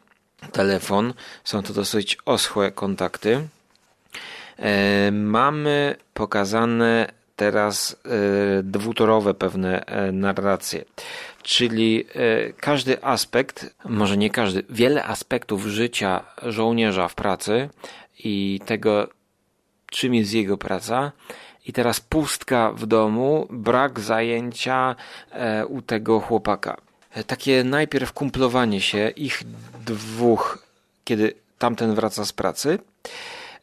telefon. 0.51 1.13
Są 1.43 1.63
to 1.63 1.73
dosyć 1.73 2.17
oschłe 2.25 2.71
kontakty. 2.71 3.47
E, 4.57 5.11
mamy 5.11 5.95
pokazane 6.13 7.11
teraz 7.35 7.95
e, 8.05 8.63
dwutorowe 8.63 9.33
pewne 9.33 9.85
e, 9.85 10.11
narracje, 10.11 10.85
czyli 11.43 12.05
każdy 12.57 13.03
aspekt, 13.03 13.75
może 13.85 14.17
nie 14.17 14.29
każdy, 14.29 14.63
wiele 14.69 15.03
aspektów 15.03 15.65
życia 15.65 16.23
żołnierza 16.43 17.07
w 17.07 17.15
pracy 17.15 17.69
i 18.19 18.59
tego, 18.65 19.07
czym 19.91 20.15
jest 20.15 20.33
jego 20.33 20.57
praca, 20.57 21.11
i 21.65 21.73
teraz 21.73 21.99
pustka 21.99 22.71
w 22.71 22.85
domu, 22.85 23.47
brak 23.49 23.99
zajęcia 23.99 24.95
e, 25.31 25.65
u 25.65 25.81
tego 25.81 26.19
chłopaka. 26.19 26.77
E, 27.11 27.23
takie 27.23 27.63
najpierw 27.63 28.13
kumplowanie 28.13 28.81
się 28.81 29.09
ich 29.09 29.43
dwóch, 29.85 30.67
kiedy 31.03 31.33
tamten 31.57 31.95
wraca 31.95 32.25
z 32.25 32.33
pracy. 32.33 32.79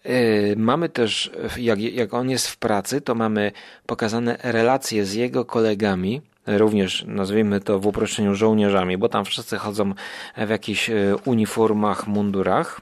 E, 0.05 0.13
mamy 0.57 0.89
też, 0.89 1.31
jak, 1.57 1.81
jak 1.81 2.15
on 2.15 2.31
jest 2.31 2.49
w 2.49 2.57
pracy, 2.57 3.01
to 3.01 3.15
mamy 3.15 3.53
pokazane 3.87 4.39
relacje 4.43 5.05
z 5.05 5.15
jego 5.15 5.45
kolegami, 5.45 6.23
również 6.47 7.05
nazwijmy 7.07 7.61
to 7.61 7.79
w 7.79 7.87
uproszczeniu 7.87 8.35
żołnierzami, 8.35 8.99
bo 8.99 9.09
tam 9.09 9.25
wszyscy 9.25 9.59
chodzą 9.59 9.93
w 10.37 10.49
jakichś 10.49 10.91
uniformach, 11.25 12.07
mundurach. 12.07 12.81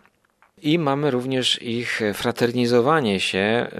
I 0.62 0.78
mamy 0.78 1.10
również 1.10 1.62
ich 1.62 2.00
fraternizowanie 2.14 3.20
się 3.20 3.70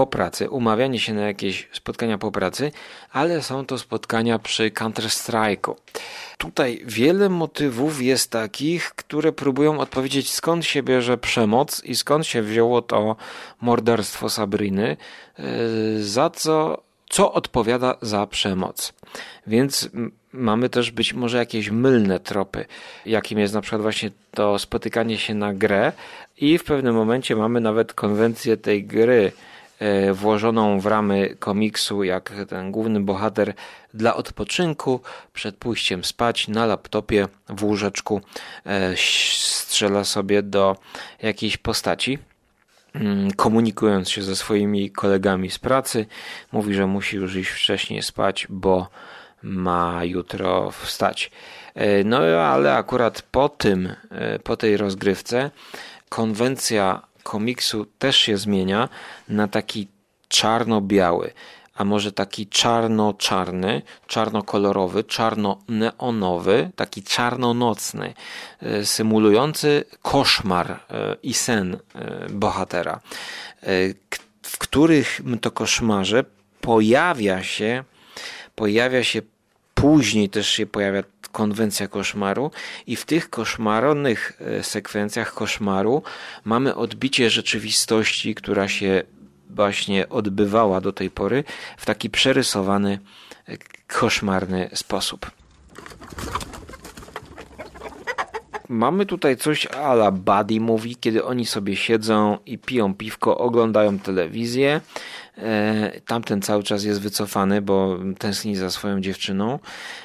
po 0.00 0.06
pracy, 0.06 0.50
umawianie 0.50 1.00
się 1.00 1.14
na 1.14 1.26
jakieś 1.26 1.68
spotkania 1.72 2.18
po 2.18 2.32
pracy, 2.32 2.72
ale 3.12 3.42
są 3.42 3.66
to 3.66 3.78
spotkania 3.78 4.38
przy 4.38 4.70
Counter-Strike'u. 4.70 5.74
Tutaj 6.38 6.82
wiele 6.86 7.28
motywów 7.28 8.02
jest 8.02 8.30
takich, 8.30 8.90
które 8.96 9.32
próbują 9.32 9.80
odpowiedzieć 9.80 10.32
skąd 10.32 10.64
się 10.64 10.82
bierze 10.82 11.18
przemoc 11.18 11.84
i 11.84 11.96
skąd 11.96 12.26
się 12.26 12.42
wzięło 12.42 12.82
to 12.82 13.16
morderstwo 13.60 14.30
Sabriny, 14.30 14.96
e, 15.38 15.42
za 15.98 16.30
co 16.30 16.82
co 17.08 17.32
odpowiada 17.32 17.96
za 18.02 18.26
przemoc. 18.26 18.92
Więc 19.46 19.88
mamy 20.32 20.68
też 20.68 20.90
być 20.90 21.14
może 21.14 21.38
jakieś 21.38 21.70
mylne 21.70 22.20
tropy, 22.20 22.64
jakim 23.06 23.38
jest 23.38 23.54
na 23.54 23.60
przykład 23.60 23.82
właśnie 23.82 24.10
to 24.30 24.58
spotykanie 24.58 25.18
się 25.18 25.34
na 25.34 25.54
grę 25.54 25.92
i 26.36 26.58
w 26.58 26.64
pewnym 26.64 26.94
momencie 26.94 27.36
mamy 27.36 27.60
nawet 27.60 27.92
konwencję 27.92 28.56
tej 28.56 28.84
gry 28.84 29.32
włożoną 30.12 30.80
w 30.80 30.86
ramy 30.86 31.36
komiksu, 31.38 32.04
jak 32.04 32.32
ten 32.48 32.70
główny 32.70 33.00
bohater 33.00 33.54
dla 33.94 34.16
odpoczynku 34.16 35.00
przed 35.32 35.56
pójściem 35.56 36.04
spać 36.04 36.48
na 36.48 36.66
laptopie 36.66 37.28
w 37.48 37.64
łóżeczku 37.64 38.20
e, 38.66 38.94
strzela 38.96 40.04
sobie 40.04 40.42
do 40.42 40.76
jakiejś 41.22 41.56
postaci 41.56 42.18
mm, 42.94 43.30
komunikując 43.30 44.10
się 44.10 44.22
ze 44.22 44.36
swoimi 44.36 44.90
kolegami 44.90 45.50
z 45.50 45.58
pracy, 45.58 46.06
mówi, 46.52 46.74
że 46.74 46.86
musi 46.86 47.16
już 47.16 47.36
iść 47.36 47.50
wcześniej 47.50 48.02
spać, 48.02 48.46
bo 48.50 48.88
ma 49.42 50.04
jutro 50.04 50.70
wstać. 50.70 51.30
E, 51.74 52.04
no 52.04 52.18
ale 52.18 52.74
akurat 52.74 53.22
po 53.22 53.48
tym, 53.48 53.92
e, 54.10 54.38
po 54.38 54.56
tej 54.56 54.76
rozgrywce, 54.76 55.50
konwencja 56.08 57.09
komiksu 57.22 57.86
też 57.98 58.16
się 58.16 58.36
zmienia 58.36 58.88
na 59.28 59.48
taki 59.48 59.88
czarno-biały, 60.28 61.32
a 61.74 61.84
może 61.84 62.12
taki 62.12 62.46
czarno-czarny, 62.46 63.82
czarno-kolorowy, 64.06 65.04
czarno-neonowy, 65.04 66.70
taki 66.76 67.02
czarno-nocny, 67.02 68.14
e, 68.62 68.86
symulujący 68.86 69.84
koszmar 70.02 70.80
i 71.22 71.34
sen 71.34 71.78
bohatera, 72.30 73.00
w 74.42 74.58
których 74.58 75.20
to 75.40 75.50
koszmarze 75.50 76.24
pojawia 76.60 77.42
się 77.42 77.84
pojawia 78.54 79.04
się 79.04 79.22
później 79.74 80.28
też 80.28 80.48
się 80.48 80.66
pojawia 80.66 81.02
konwencja 81.32 81.88
koszmaru 81.88 82.50
i 82.86 82.96
w 82.96 83.04
tych 83.04 83.30
koszmarnych 83.30 84.32
e, 84.40 84.62
sekwencjach 84.62 85.34
koszmaru 85.34 86.02
mamy 86.44 86.74
odbicie 86.74 87.30
rzeczywistości, 87.30 88.34
która 88.34 88.68
się 88.68 89.02
właśnie 89.50 90.08
odbywała 90.08 90.80
do 90.80 90.92
tej 90.92 91.10
pory 91.10 91.44
w 91.76 91.86
taki 91.86 92.10
przerysowany, 92.10 92.98
e, 93.48 93.56
koszmarny 93.86 94.70
sposób. 94.74 95.30
Mamy 98.68 99.06
tutaj 99.06 99.36
coś 99.36 99.66
ala 99.66 100.10
buddy 100.10 100.60
mówi, 100.60 100.96
kiedy 100.96 101.24
oni 101.24 101.46
sobie 101.46 101.76
siedzą 101.76 102.38
i 102.46 102.58
piją 102.58 102.94
piwko, 102.94 103.38
oglądają 103.38 103.98
telewizję 103.98 104.80
tamten 106.06 106.42
cały 106.42 106.62
czas 106.62 106.84
jest 106.84 107.00
wycofany, 107.00 107.62
bo 107.62 107.98
tęskni 108.18 108.56
za 108.56 108.70
swoją 108.70 109.00
dziewczyną. 109.00 109.58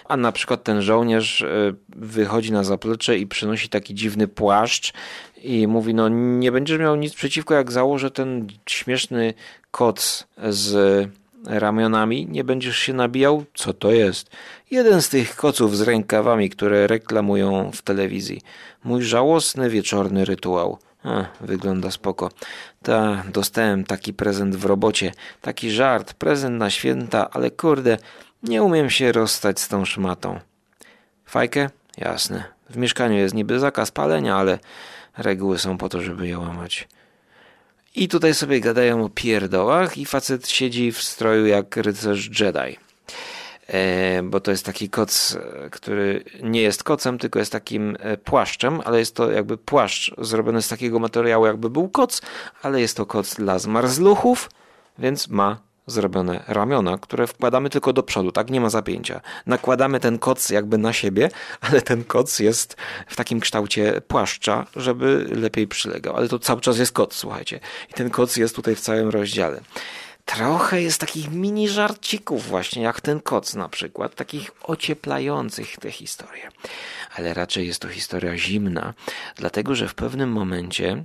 A 0.05 0.17
na 0.17 0.31
przykład 0.31 0.63
ten 0.63 0.81
żołnierz 0.81 1.41
e, 1.41 1.47
wychodzi 1.95 2.51
na 2.51 2.63
zaplecze 2.63 3.17
i 3.17 3.27
przynosi 3.27 3.69
taki 3.69 3.95
dziwny 3.95 4.27
płaszcz 4.27 4.93
i 5.43 5.67
mówi: 5.67 5.93
No, 5.93 6.09
nie 6.09 6.51
będziesz 6.51 6.79
miał 6.79 6.95
nic 6.95 7.13
przeciwko, 7.13 7.53
jak 7.53 7.71
założę 7.71 8.11
ten 8.11 8.47
śmieszny 8.65 9.33
koc 9.71 10.27
z 10.49 11.09
ramionami, 11.45 12.27
nie 12.29 12.43
będziesz 12.43 12.77
się 12.77 12.93
nabijał? 12.93 13.45
Co 13.53 13.73
to 13.73 13.91
jest? 13.91 14.29
Jeden 14.71 15.01
z 15.01 15.09
tych 15.09 15.35
koców 15.35 15.77
z 15.77 15.81
rękawami, 15.81 16.49
które 16.49 16.87
reklamują 16.87 17.71
w 17.71 17.81
telewizji. 17.81 18.41
Mój 18.83 19.03
żałosny 19.03 19.69
wieczorny 19.69 20.25
rytuał. 20.25 20.77
A, 21.05 21.25
wygląda 21.41 21.91
spoko. 21.91 22.31
Ta, 22.83 23.23
dostałem 23.33 23.83
taki 23.83 24.13
prezent 24.13 24.55
w 24.55 24.65
robocie. 24.65 25.11
Taki 25.41 25.71
żart, 25.71 26.13
prezent 26.13 26.57
na 26.57 26.69
święta, 26.69 27.29
ale 27.31 27.51
kurde, 27.51 27.97
nie 28.43 28.63
umiem 28.63 28.89
się 28.89 29.11
rozstać 29.11 29.59
z 29.59 29.67
tą 29.67 29.85
szmatą. 29.85 30.39
Fajkę? 31.25 31.69
Jasne. 31.97 32.43
W 32.69 32.77
mieszkaniu 32.77 33.17
jest 33.17 33.35
niby 33.35 33.59
zakaz 33.59 33.91
palenia, 33.91 34.35
ale 34.35 34.59
reguły 35.17 35.59
są 35.59 35.77
po 35.77 35.89
to, 35.89 36.01
żeby 36.01 36.27
je 36.27 36.39
łamać. 36.39 36.87
I 37.95 38.07
tutaj 38.07 38.33
sobie 38.33 38.61
gadają 38.61 39.03
o 39.03 39.09
pierdołach 39.09 39.97
i 39.97 40.05
facet 40.05 40.49
siedzi 40.49 40.91
w 40.91 41.01
stroju 41.01 41.45
jak 41.45 41.77
rycerz 41.77 42.39
Jedi. 42.39 42.84
E, 43.67 44.23
bo 44.23 44.39
to 44.39 44.51
jest 44.51 44.65
taki 44.65 44.89
koc, 44.89 45.37
e, 45.65 45.69
który 45.69 46.23
nie 46.43 46.61
jest 46.61 46.83
kocem, 46.83 47.17
tylko 47.17 47.39
jest 47.39 47.51
takim 47.51 47.97
e, 47.99 48.17
płaszczem, 48.17 48.81
ale 48.85 48.99
jest 48.99 49.15
to 49.15 49.31
jakby 49.31 49.57
płaszcz 49.57 50.15
zrobiony 50.17 50.61
z 50.61 50.67
takiego 50.67 50.99
materiału, 50.99 51.45
jakby 51.45 51.69
był 51.69 51.89
koc, 51.89 52.21
ale 52.61 52.81
jest 52.81 52.97
to 52.97 53.05
koc 53.05 53.35
dla 53.35 53.59
zmarzluchów, 53.59 54.49
więc 54.99 55.27
ma 55.27 55.57
zrobione 55.87 56.43
ramiona, 56.47 56.97
które 56.97 57.27
wkładamy 57.27 57.69
tylko 57.69 57.93
do 57.93 58.03
przodu, 58.03 58.31
tak? 58.31 58.49
Nie 58.49 58.61
ma 58.61 58.69
zapięcia. 58.69 59.21
Nakładamy 59.45 59.99
ten 59.99 60.19
koc 60.19 60.49
jakby 60.49 60.77
na 60.77 60.93
siebie, 60.93 61.29
ale 61.61 61.81
ten 61.81 62.03
koc 62.03 62.39
jest 62.39 62.75
w 63.07 63.15
takim 63.15 63.39
kształcie 63.39 64.01
płaszcza, 64.07 64.65
żeby 64.75 65.27
lepiej 65.31 65.67
przylegał. 65.67 66.15
Ale 66.15 66.27
to 66.27 66.39
cały 66.39 66.61
czas 66.61 66.77
jest 66.77 66.91
koc, 66.91 67.15
słuchajcie. 67.15 67.59
I 67.89 67.93
ten 67.93 68.09
koc 68.09 68.37
jest 68.37 68.55
tutaj 68.55 68.75
w 68.75 68.79
całym 68.79 69.09
rozdziale 69.09 69.61
trochę 70.25 70.81
jest 70.81 71.01
takich 71.01 71.31
mini 71.31 71.69
żarcików 71.69 72.47
właśnie, 72.47 72.83
jak 72.83 73.01
ten 73.01 73.19
koc 73.19 73.53
na 73.53 73.69
przykład, 73.69 74.15
takich 74.15 74.51
ocieplających 74.63 75.77
tę 75.77 75.91
historię. 75.91 76.49
Ale 77.15 77.33
raczej 77.33 77.67
jest 77.67 77.81
to 77.81 77.87
historia 77.87 78.37
zimna, 78.37 78.93
dlatego 79.35 79.75
że 79.75 79.87
w 79.87 79.95
pewnym 79.95 80.31
momencie 80.31 81.03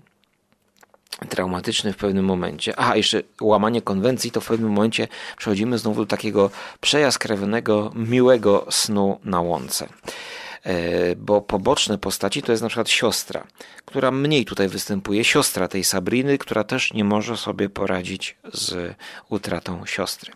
traumatyczny 1.28 1.92
w 1.92 1.96
pewnym 1.96 2.24
momencie. 2.24 2.78
Aha, 2.78 2.96
jeszcze 2.96 3.22
łamanie 3.40 3.82
konwencji, 3.82 4.30
to 4.30 4.40
w 4.40 4.46
pewnym 4.46 4.72
momencie 4.72 5.08
przechodzimy 5.36 5.78
znowu 5.78 6.00
do 6.00 6.06
takiego 6.06 6.50
przejaskrawionego, 6.80 7.92
miłego 7.94 8.66
snu 8.70 9.20
na 9.24 9.40
łące. 9.40 9.88
E, 10.64 11.16
bo 11.16 11.40
poboczne 11.40 11.98
postaci 11.98 12.42
to 12.42 12.52
jest 12.52 12.62
na 12.62 12.68
przykład 12.68 12.88
siostra, 12.88 13.46
która 13.84 14.10
mniej 14.10 14.44
tutaj 14.44 14.68
występuje, 14.68 15.24
siostra 15.24 15.68
tej 15.68 15.84
Sabriny, 15.84 16.38
która 16.38 16.64
też 16.64 16.92
nie 16.92 17.04
może 17.04 17.36
sobie 17.36 17.68
poradzić 17.68 18.36
z 18.52 18.94
utratą 19.28 19.86
siostry. 19.86 20.32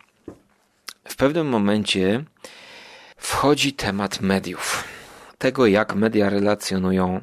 W 1.08 1.16
pewnym 1.16 1.48
momencie 1.48 2.24
wchodzi 3.16 3.72
temat 3.72 4.20
mediów, 4.20 4.84
tego 5.38 5.66
jak 5.66 5.94
media 5.94 6.30
relacjonują 6.30 7.20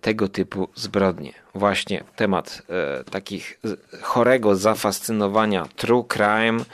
tego 0.00 0.28
typu 0.28 0.68
zbrodnie. 0.74 1.32
Właśnie 1.54 2.04
temat 2.16 2.62
e, 2.68 3.04
takich 3.04 3.60
chorego 4.02 4.56
zafascynowania 4.56 5.66
true 5.76 6.04
crime, 6.08 6.64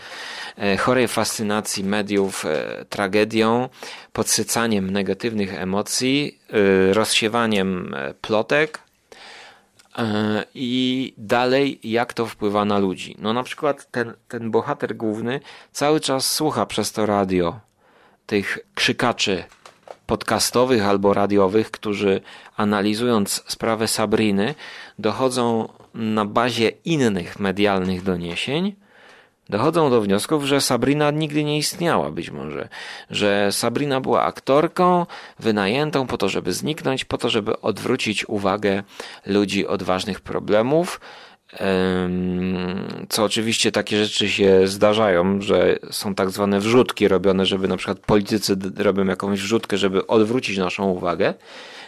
E, 0.56 0.76
chorej 0.76 1.08
fascynacji 1.08 1.84
mediów 1.84 2.44
e, 2.44 2.84
tragedią, 2.88 3.68
podsycaniem 4.12 4.90
negatywnych 4.90 5.54
emocji, 5.54 6.38
e, 6.50 6.94
rozsiewaniem 6.94 7.94
plotek, 8.20 8.78
i 10.54 11.14
dalej, 11.18 11.80
jak 11.84 12.12
to 12.12 12.26
wpływa 12.26 12.64
na 12.64 12.78
ludzi. 12.78 13.16
No, 13.18 13.32
na 13.32 13.42
przykład 13.42 13.90
ten, 13.90 14.12
ten 14.28 14.50
bohater 14.50 14.96
główny 14.96 15.40
cały 15.72 16.00
czas 16.00 16.30
słucha 16.30 16.66
przez 16.66 16.92
to 16.92 17.06
radio 17.06 17.60
tych 18.26 18.58
krzykaczy 18.74 19.44
podcastowych 20.06 20.86
albo 20.86 21.14
radiowych, 21.14 21.70
którzy 21.70 22.20
analizując 22.56 23.44
sprawę 23.46 23.88
Sabriny, 23.88 24.54
dochodzą 24.98 25.68
na 25.94 26.24
bazie 26.24 26.68
innych 26.84 27.40
medialnych 27.40 28.02
doniesień 28.02 28.74
dochodzą 29.48 29.90
do 29.90 30.00
wniosków, 30.00 30.44
że 30.44 30.60
Sabrina 30.60 31.10
nigdy 31.10 31.44
nie 31.44 31.58
istniała 31.58 32.10
być 32.10 32.30
może, 32.30 32.68
że 33.10 33.52
Sabrina 33.52 34.00
była 34.00 34.22
aktorką 34.22 35.06
wynajętą 35.38 36.06
po 36.06 36.18
to, 36.18 36.28
żeby 36.28 36.52
zniknąć, 36.52 37.04
po 37.04 37.18
to, 37.18 37.30
żeby 37.30 37.60
odwrócić 37.60 38.28
uwagę 38.28 38.82
ludzi 39.26 39.66
od 39.66 39.82
ważnych 39.82 40.20
problemów, 40.20 41.00
co 43.08 43.24
oczywiście 43.24 43.72
takie 43.72 44.04
rzeczy 44.04 44.28
się 44.28 44.68
zdarzają, 44.68 45.40
że 45.40 45.78
są 45.90 46.14
tak 46.14 46.30
zwane 46.30 46.60
wrzutki 46.60 47.08
robione, 47.08 47.46
żeby 47.46 47.68
na 47.68 47.76
przykład 47.76 47.98
politycy 47.98 48.56
robią 48.76 49.04
jakąś 49.04 49.40
wrzutkę, 49.40 49.78
żeby 49.78 50.06
odwrócić 50.06 50.58
naszą 50.58 50.90
uwagę. 50.90 51.34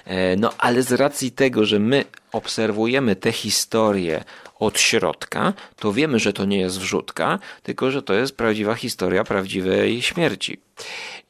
E, 0.05 0.37
no 0.37 0.51
ale 0.59 0.83
z 0.83 0.93
racji 0.93 1.33
tego, 1.33 1.65
że 1.65 1.79
my 1.79 2.05
obserwujemy 2.33 3.17
tę 3.17 3.33
historię 3.33 4.25
od 4.59 4.81
środka, 4.81 5.53
to 5.77 5.93
wiemy, 5.93 6.19
że 6.19 6.33
to 6.33 6.45
nie 6.45 6.59
jest 6.59 6.79
wrzutka, 6.79 7.39
tylko 7.63 7.91
że 7.91 8.03
to 8.03 8.15
jest 8.15 8.37
prawdziwa 8.37 8.75
historia 8.75 9.25
prawdziwej 9.25 10.03
śmierci. 10.03 10.61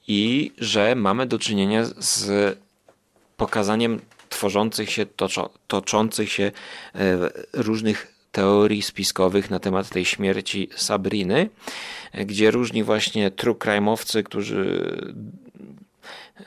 I 0.09 0.53
że 0.59 0.95
mamy 0.95 1.27
do 1.27 1.39
czynienia 1.39 1.85
z 1.99 2.59
pokazaniem 3.37 4.01
tworzących 4.29 4.91
się, 4.91 5.07
toczących 5.67 6.33
się 6.33 6.53
e, 6.95 7.19
różnych 7.53 8.14
teorii 8.35 8.83
spiskowych 8.83 9.51
na 9.51 9.59
temat 9.59 9.89
tej 9.89 10.05
śmierci 10.05 10.69
Sabriny, 10.77 11.49
gdzie 12.15 12.51
różni 12.51 12.85
właśnie 12.85 13.31
true 13.31 13.55
crime'owcy, 13.55 14.23
którzy 14.23 14.95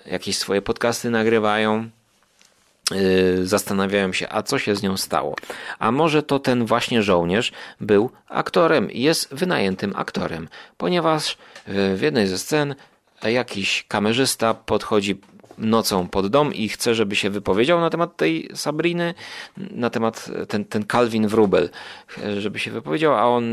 jakieś 0.05 0.37
swoje 0.37 0.61
podcasty 0.61 1.09
nagrywają, 1.09 1.89
Yy, 2.91 3.47
zastanawiają 3.47 4.13
się, 4.13 4.27
a 4.29 4.43
co 4.43 4.59
się 4.59 4.75
z 4.75 4.81
nią 4.83 4.97
stało. 4.97 5.35
A 5.79 5.91
może 5.91 6.23
to 6.23 6.39
ten 6.39 6.65
właśnie 6.65 7.03
żołnierz 7.03 7.51
był 7.81 8.09
aktorem, 8.27 8.87
jest 8.91 9.35
wynajętym 9.35 9.93
aktorem, 9.95 10.47
ponieważ 10.77 11.37
w 11.67 11.99
jednej 12.01 12.27
ze 12.27 12.37
scen 12.37 12.75
jakiś 13.23 13.85
kamerzysta 13.87 14.53
podchodzi 14.53 15.21
nocą 15.57 16.07
pod 16.07 16.27
dom 16.27 16.53
i 16.53 16.69
chce, 16.69 16.95
żeby 16.95 17.15
się 17.15 17.29
wypowiedział 17.29 17.79
na 17.79 17.89
temat 17.89 18.17
tej 18.17 18.49
Sabriny, 18.53 19.13
na 19.57 19.89
temat 19.89 20.31
ten, 20.47 20.65
ten 20.65 20.85
Calvin 20.85 21.27
Wrubel, 21.27 21.69
żeby 22.37 22.59
się 22.59 22.71
wypowiedział, 22.71 23.15
a 23.15 23.25
on 23.25 23.43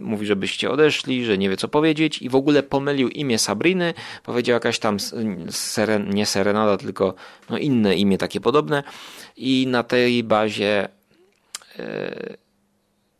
mówi, 0.00 0.26
żebyście 0.26 0.70
odeszli, 0.70 1.24
że 1.24 1.38
nie 1.38 1.50
wie 1.50 1.56
co 1.56 1.68
powiedzieć 1.68 2.22
i 2.22 2.28
w 2.28 2.34
ogóle 2.34 2.62
pomylił 2.62 3.08
imię 3.08 3.38
Sabriny, 3.38 3.94
powiedział 4.22 4.54
jakaś 4.54 4.78
tam 4.78 4.96
seren, 5.50 6.10
nie 6.10 6.26
serenada, 6.26 6.76
tylko 6.76 7.14
no 7.50 7.58
inne 7.58 7.94
imię 7.94 8.18
takie 8.18 8.40
podobne. 8.40 8.82
I 9.36 9.66
na 9.66 9.82
tej 9.82 10.24
bazie 10.24 10.88
e, 11.78 12.36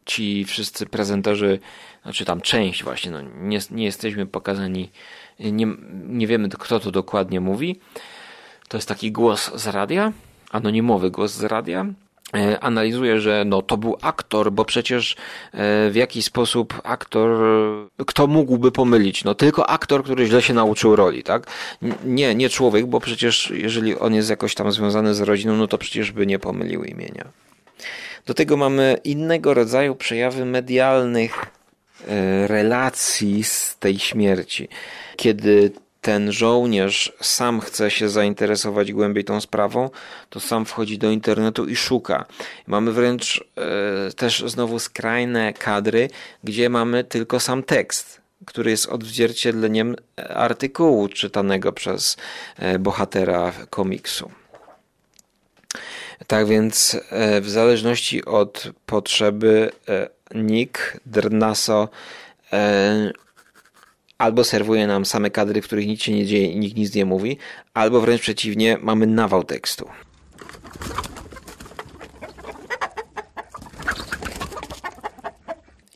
ci 0.04 0.44
wszyscy 0.44 0.87
prezenterzy, 0.87 1.59
znaczy 2.02 2.24
tam 2.24 2.40
część 2.40 2.85
właśnie, 2.85 3.11
no 3.11 3.20
nie, 3.20 3.59
nie 3.70 3.85
jesteśmy 3.85 4.26
pokazani, 4.26 4.90
nie, 5.38 5.66
nie 5.92 6.26
wiemy 6.26 6.48
kto 6.48 6.80
to 6.80 6.90
dokładnie 6.90 7.40
mówi, 7.40 7.80
to 8.74 8.78
jest 8.78 8.88
taki 8.88 9.12
głos 9.12 9.50
z 9.54 9.66
radia, 9.66 10.12
anonimowy 10.50 11.10
głos 11.10 11.32
z 11.32 11.42
radia. 11.42 11.87
E, 12.37 12.60
analizuje, 12.60 13.20
że 13.20 13.44
no, 13.46 13.62
to 13.62 13.76
był 13.76 13.96
aktor, 14.02 14.52
bo 14.52 14.64
przecież 14.64 15.16
e, 15.52 15.90
w 15.90 15.94
jakiś 15.94 16.24
sposób 16.24 16.80
aktor, 16.84 17.38
kto 18.06 18.26
mógłby 18.26 18.72
pomylić? 18.72 19.24
No 19.24 19.34
tylko 19.34 19.70
aktor, 19.70 20.04
który 20.04 20.26
źle 20.26 20.42
się 20.42 20.54
nauczył 20.54 20.96
roli, 20.96 21.22
tak? 21.22 21.46
Nie, 22.04 22.34
nie 22.34 22.48
człowiek, 22.48 22.87
bo 22.87 23.00
przecież 23.00 23.52
jeżeli 23.56 23.98
on 23.98 24.14
jest 24.14 24.30
jakoś 24.30 24.54
tam 24.54 24.72
związany 24.72 25.14
z 25.14 25.20
rodziną, 25.20 25.56
no 25.56 25.68
to 25.68 25.78
przecież 25.78 26.12
by 26.12 26.26
nie 26.26 26.38
pomylił 26.38 26.84
imienia. 26.84 27.24
Do 28.26 28.34
tego 28.34 28.56
mamy 28.56 29.00
innego 29.04 29.54
rodzaju 29.54 29.94
przejawy 29.94 30.44
medialnych 30.44 31.46
e, 32.08 32.46
relacji 32.46 33.44
z 33.44 33.76
tej 33.78 33.98
śmierci. 33.98 34.68
Kiedy 35.16 35.72
ten 36.04 36.32
żołnierz 36.32 37.12
sam 37.20 37.60
chce 37.60 37.90
się 37.90 38.08
zainteresować 38.08 38.92
głębiej 38.92 39.24
tą 39.24 39.40
sprawą, 39.40 39.90
to 40.30 40.40
sam 40.40 40.64
wchodzi 40.64 40.98
do 40.98 41.10
internetu 41.10 41.66
i 41.66 41.76
szuka. 41.76 42.24
Mamy 42.66 42.92
wręcz 42.92 43.44
e, 43.56 44.12
też 44.12 44.44
znowu 44.46 44.78
skrajne 44.78 45.52
kadry, 45.52 46.10
gdzie 46.44 46.68
mamy 46.68 47.04
tylko 47.04 47.40
sam 47.40 47.62
tekst, 47.62 48.20
który 48.44 48.70
jest 48.70 48.86
odzwierciedleniem 48.86 49.96
artykułu 50.28 51.08
czytanego 51.08 51.72
przez 51.72 52.16
e, 52.58 52.78
bohatera 52.78 53.52
komiksu. 53.70 54.30
Tak 56.26 56.46
więc 56.46 56.96
e, 57.10 57.40
w 57.40 57.50
zależności 57.50 58.24
od 58.24 58.68
potrzeby 58.86 59.70
e, 59.88 60.08
Nick 60.34 61.00
Drnaso 61.06 61.88
albo 64.18 64.44
serwuje 64.44 64.87
nam 64.87 65.05
same 65.05 65.31
kadry, 65.31 65.62
w 65.62 65.64
których 65.64 65.87
nic 65.87 66.03
się 66.03 66.12
nie 66.12 66.27
dzieje 66.27 66.46
i 66.46 66.59
nikt 66.59 66.77
nic 66.77 66.94
nie 66.94 67.05
mówi, 67.05 67.38
albo 67.74 68.00
wręcz 68.00 68.20
przeciwnie, 68.20 68.79
mamy 68.83 69.07
nawał 69.07 69.44
tekstu. 69.44 69.88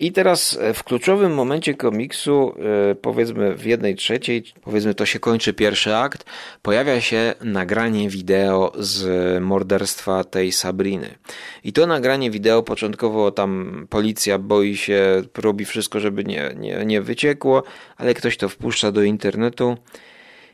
I 0.01 0.13
teraz 0.13 0.59
e, 0.61 0.75
w 0.75 0.85
kluczowym 0.85 1.35
momencie 1.35 1.75
komiksu, 1.75 2.55
e, 2.91 2.95
powiedzmy 2.95 3.57
w 3.57 3.67
jednej 3.67 3.95
trzeciej, 3.95 4.45
powiedzmy 4.63 4.95
to 4.95 5.07
się 5.07 5.21
kończy 5.21 5.53
pierwszy 5.53 5.97
akt, 5.97 6.25
pojawia 6.63 7.01
się 7.01 7.35
nagranie 7.41 8.11
wideo 8.11 8.73
z 8.79 9.43
morderstwa 9.43 10.25
tej 10.25 10.53
Sabriny. 10.53 11.19
I 11.65 11.73
to 11.73 11.87
nagranie 11.87 12.31
wideo 12.31 12.63
początkowo 12.63 13.31
tam 13.31 13.87
policja 13.91 14.39
boi 14.39 14.77
się, 14.77 15.23
robi 15.39 15.65
wszystko, 15.65 16.01
żeby 16.01 16.25
nie, 16.25 16.55
nie, 16.57 16.85
nie 16.87 17.03
wyciekło, 17.03 17.63
ale 17.97 18.15
ktoś 18.15 18.37
to 18.37 18.49
wpuszcza 18.49 18.93
do 18.93 19.03
internetu 19.03 19.77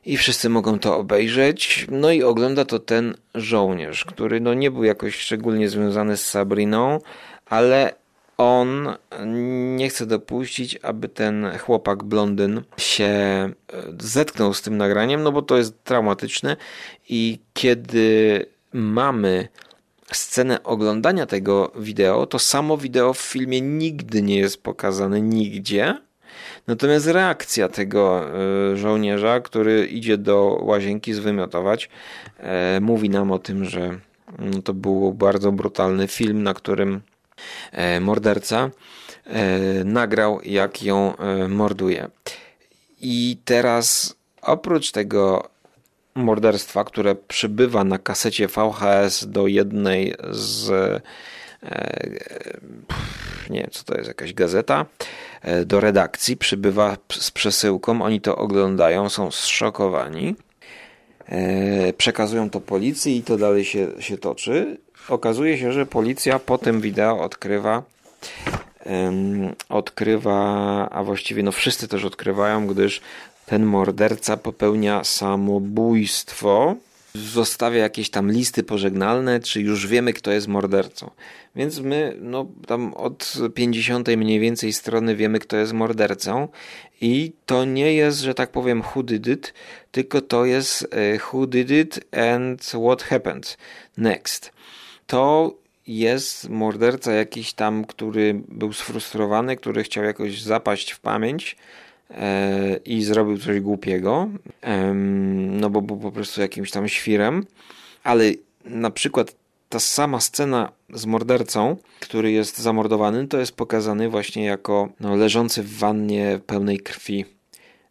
i 0.07 0.17
wszyscy 0.17 0.49
mogą 0.49 0.79
to 0.79 0.97
obejrzeć. 0.97 1.87
No 1.91 2.11
i 2.11 2.23
ogląda 2.23 2.65
to 2.65 2.79
ten 2.79 3.15
żołnierz, 3.35 4.05
który 4.05 4.41
no 4.41 4.55
nie 4.55 4.71
był 4.71 4.85
jakoś 4.85 5.17
szczególnie 5.17 5.69
związany 5.69 6.17
z 6.17 6.27
Sabriną, 6.27 6.99
ale 7.47 8.04
on 8.39 8.89
nie 9.77 9.89
chce 9.89 10.07
dopuścić, 10.07 10.79
aby 10.83 11.09
ten 11.09 11.59
chłopak 11.59 12.05
blondyn 12.05 12.63
się 12.77 13.05
e, 13.05 13.53
zetknął 14.01 14.55
z 14.55 14.63
tym 14.63 14.77
nagraniem, 14.77 15.23
no 15.23 15.33
bo 15.33 15.43
to 15.43 15.57
jest 15.57 15.85
traumatyczne 15.85 16.57
i 17.09 17.39
kiedy 17.55 18.47
mamy 18.73 19.49
scenę 20.13 20.63
oglądania 20.63 21.27
tego 21.27 21.73
wideo, 21.77 22.27
to 22.27 22.39
samo 22.39 22.77
wideo 22.77 23.15
w 23.15 23.19
filmie 23.19 23.61
nigdy 23.61 24.23
nie 24.23 24.37
jest 24.37 24.63
pokazane 24.63 25.21
nigdzie. 25.21 25.99
Natomiast 26.67 27.07
reakcja 27.07 27.69
tego 27.69 28.25
e, 28.73 28.77
żołnierza, 28.77 29.41
który 29.41 29.87
idzie 29.87 30.19
do 30.19 30.59
łazienki 30.63 31.15
zwymiotować, 31.15 31.91
e, 32.39 32.81
mówi 32.81 33.11
nam 33.11 33.33
o 33.33 33.39
tym, 33.39 33.65
że 33.65 33.99
no, 34.39 34.63
to 34.63 34.75
był 34.75 35.13
bardzo 35.13 35.53
brutalny 35.53 36.09
film, 36.09 36.43
na 36.43 36.55
którym 36.55 37.01
morderca 38.01 38.71
e, 39.27 39.85
nagrał, 39.85 40.41
jak 40.45 40.83
ją 40.83 41.17
e, 41.17 41.49
morduje. 41.49 42.09
I 43.01 43.37
teraz 43.45 44.17
oprócz 44.43 44.91
tego 44.91 45.49
morderstwa, 46.15 46.85
które 46.85 47.15
przybywa 47.15 47.85
na 47.85 47.99
kasecie 47.99 48.49
VHS 48.49 49.27
do 49.27 49.47
jednej 49.47 50.15
z 50.31 51.03
nie 53.51 53.61
wiem, 53.61 53.71
co 53.71 53.85
to 53.85 53.95
jest, 53.95 54.09
jakaś 54.09 54.35
gazeta, 54.35 54.87
do 55.67 55.81
redakcji, 55.81 56.37
przybywa 56.37 56.97
z 57.11 57.31
przesyłką, 57.31 58.03
oni 58.03 58.21
to 58.21 58.37
oglądają, 58.37 59.09
są 59.09 59.31
zszokowani, 59.31 60.37
przekazują 61.99 62.51
to 62.51 62.61
policji 62.61 63.17
i 63.17 63.23
to 63.23 63.37
dalej 63.37 63.65
się, 63.65 63.89
się 63.99 64.19
toczy 64.19 64.79
okazuje 65.09 65.59
się, 65.59 65.73
że 65.73 65.87
policja 65.87 66.39
po 66.39 66.59
tym 66.59 66.81
wideo 66.81 67.21
odkrywa 67.21 67.83
odkrywa, 69.69 70.89
a 70.91 71.05
właściwie 71.05 71.43
no 71.43 71.53
wszyscy 71.53 71.89
też 71.89 72.05
odkrywają, 72.05 72.67
gdyż 72.67 73.01
ten 73.47 73.65
morderca 73.65 74.37
popełnia 74.37 75.05
samobójstwo, 75.05 76.77
zostawia 77.15 77.79
jakieś 77.79 78.11
tam 78.11 78.33
listy 78.33 78.63
pożegnalne, 78.63 79.41
czy 79.41 79.61
już 79.61 79.87
wiemy, 79.87 80.13
kto 80.13 80.31
jest 80.33 80.49
mordercą. 80.49 81.11
Więc 81.57 81.81
my, 81.81 82.17
no 82.21 82.47
tam 82.67 82.95
od 82.95 83.35
50 83.55 84.09
mniej 84.09 84.41
więcej 84.41 84.73
strony 84.73 85.17
wiemy, 85.17 85.39
kto 85.39 85.57
jest 85.57 85.73
mordercą. 85.73 86.49
I 87.01 87.33
to 87.47 87.65
nie 87.65 87.95
jest, 87.95 88.21
że 88.21 88.35
tak 88.35 88.51
powiem, 88.51 88.83
who 88.95 89.03
did 89.03 89.27
it, 89.27 89.55
tylko 89.93 90.21
to 90.21 90.45
jest 90.45 90.89
who 91.33 91.47
did 91.47 91.71
it 91.71 92.01
and 92.13 92.63
what 92.63 93.03
happened 93.03 93.57
next 93.97 94.54
to 95.07 95.55
jest 95.87 96.49
morderca 96.49 97.13
jakiś 97.13 97.53
tam, 97.53 97.85
który 97.85 98.43
był 98.49 98.73
sfrustrowany, 98.73 99.57
który 99.57 99.83
chciał 99.83 100.05
jakoś 100.05 100.43
zapaść 100.43 100.91
w 100.91 101.01
pamięć 101.01 101.57
e, 102.11 102.81
i 102.85 103.03
zrobił 103.03 103.39
coś 103.39 103.61
głupiego, 103.61 104.29
no 105.51 105.71
bo 105.71 105.83
był 105.83 105.97
po 105.97 106.13
prostu 106.13 106.41
jakimś 106.41 106.71
tam 106.71 106.89
świrem, 106.89 107.47
ale 108.03 108.25
na 108.65 108.91
przykład 108.91 109.35
ta 109.69 109.81
sama 109.81 110.21
scena 110.21 110.73
z 110.91 111.07
mordercą, 111.07 111.77
który 112.01 112.33
jest 112.33 112.59
zamordowany, 112.59 113.29
to 113.29 113.39
jest 113.39 113.57
pokazany 113.57 114.09
właśnie 114.09 114.45
jako 114.45 114.89
no, 115.01 115.17
leżący 115.17 115.63
w 115.63 115.79
wannie 115.79 116.41
pełnej 116.47 116.79
krwi 116.81 117.25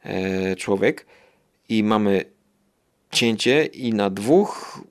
e, 0.03 0.55
człowiek. 0.55 1.05
I 1.69 1.83
mamy 1.83 2.25
cięcie 3.11 3.65
i 3.65 3.93
na 3.93 4.09
dwóch 4.09 4.81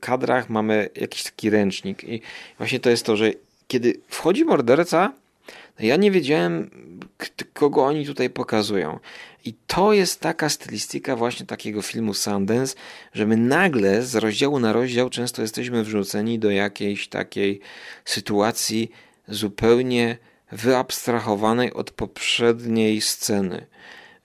kadrach 0.00 0.50
mamy 0.50 0.88
jakiś 0.96 1.22
taki 1.22 1.50
ręcznik. 1.50 2.04
I 2.04 2.20
właśnie 2.58 2.80
to 2.80 2.90
jest 2.90 3.06
to, 3.06 3.16
że 3.16 3.32
kiedy 3.68 4.00
wchodzi 4.08 4.44
morderca, 4.44 5.12
ja 5.78 5.96
nie 5.96 6.10
wiedziałem, 6.10 6.70
kogo 7.54 7.84
oni 7.84 8.06
tutaj 8.06 8.30
pokazują. 8.30 8.98
I 9.44 9.54
to 9.66 9.92
jest 9.92 10.20
taka 10.20 10.48
stylistyka 10.48 11.16
właśnie 11.16 11.46
takiego 11.46 11.82
filmu 11.82 12.14
Sundance, 12.14 12.76
że 13.12 13.26
my 13.26 13.36
nagle 13.36 14.02
z 14.02 14.14
rozdziału 14.14 14.60
na 14.60 14.72
rozdział 14.72 15.10
często 15.10 15.42
jesteśmy 15.42 15.84
wrzuceni 15.84 16.38
do 16.38 16.50
jakiejś 16.50 17.08
takiej 17.08 17.60
sytuacji 18.04 18.90
zupełnie 19.28 20.18
wyabstrahowanej 20.52 21.72
od 21.72 21.90
poprzedniej 21.90 23.00
sceny. 23.00 23.66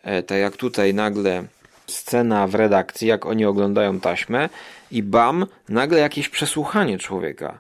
E, 0.04 0.24
tak 0.24 0.38
jak 0.38 0.58
tutaj 0.58 0.94
nagle 0.94 1.44
scena 1.90 2.48
w 2.48 2.56
redakcji, 2.56 3.08
jak 3.08 3.26
oni 3.26 3.46
oglądają 3.46 4.00
taśmę 4.00 4.50
i 4.92 5.04
bam, 5.04 5.46
nagle 5.70 6.00
jakieś 6.00 6.30
przesłuchanie 6.30 6.98
człowieka. 6.98 7.60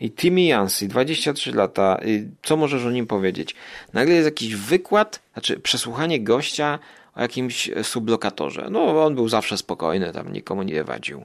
I 0.00 0.10
Timmy 0.10 0.40
Yancey, 0.40 0.88
23 0.88 1.52
lata, 1.52 2.00
co 2.42 2.56
możesz 2.56 2.84
o 2.84 2.90
nim 2.90 3.06
powiedzieć? 3.06 3.54
Nagle 3.92 4.14
jest 4.14 4.24
jakiś 4.24 4.54
wykład, 4.54 5.20
znaczy 5.32 5.60
przesłuchanie 5.60 6.20
gościa 6.20 6.78
o 7.14 7.20
jakimś 7.20 7.70
sublokatorze. 7.82 8.68
No, 8.70 9.04
on 9.04 9.14
był 9.14 9.28
zawsze 9.28 9.56
spokojny, 9.56 10.12
tam 10.12 10.32
nikomu 10.32 10.62
nie 10.62 10.84
wadził. 10.84 11.24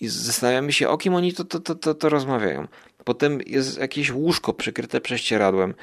i 0.00 0.08
zastanawiamy 0.08 0.72
się, 0.72 0.88
o 0.88 0.98
kim 0.98 1.14
oni 1.14 1.32
to, 1.32 1.44
to, 1.44 1.60
to, 1.60 1.74
to, 1.74 1.94
to 1.94 2.08
rozmawiają. 2.08 2.68
Potem 3.04 3.40
jest 3.46 3.78
jakieś 3.78 4.12
łóżko 4.12 4.52
przykryte 4.52 5.00
prześcieradłem. 5.00 5.74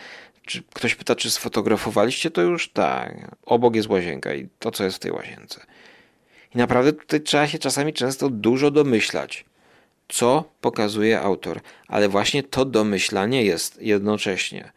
Czy 0.45 0.63
ktoś 0.73 0.95
pyta, 0.95 1.15
czy 1.15 1.31
sfotografowaliście 1.31 2.31
to 2.31 2.41
już? 2.41 2.69
Tak. 2.69 3.35
Obok 3.45 3.75
jest 3.75 3.89
łazienka 3.89 4.33
i 4.33 4.47
to, 4.59 4.71
co 4.71 4.83
jest 4.83 4.97
w 4.97 4.99
tej 4.99 5.11
łazience. 5.11 5.65
I 6.55 6.57
naprawdę 6.57 6.93
tutaj 6.93 7.21
trzeba 7.21 7.47
się 7.47 7.59
czasami 7.59 7.93
często 7.93 8.29
dużo 8.29 8.71
domyślać, 8.71 9.45
co 10.09 10.43
pokazuje 10.61 11.21
autor. 11.21 11.61
Ale 11.87 12.09
właśnie 12.09 12.43
to 12.43 12.65
domyślanie 12.65 13.43
jest 13.43 13.81
jednocześnie 13.81 14.71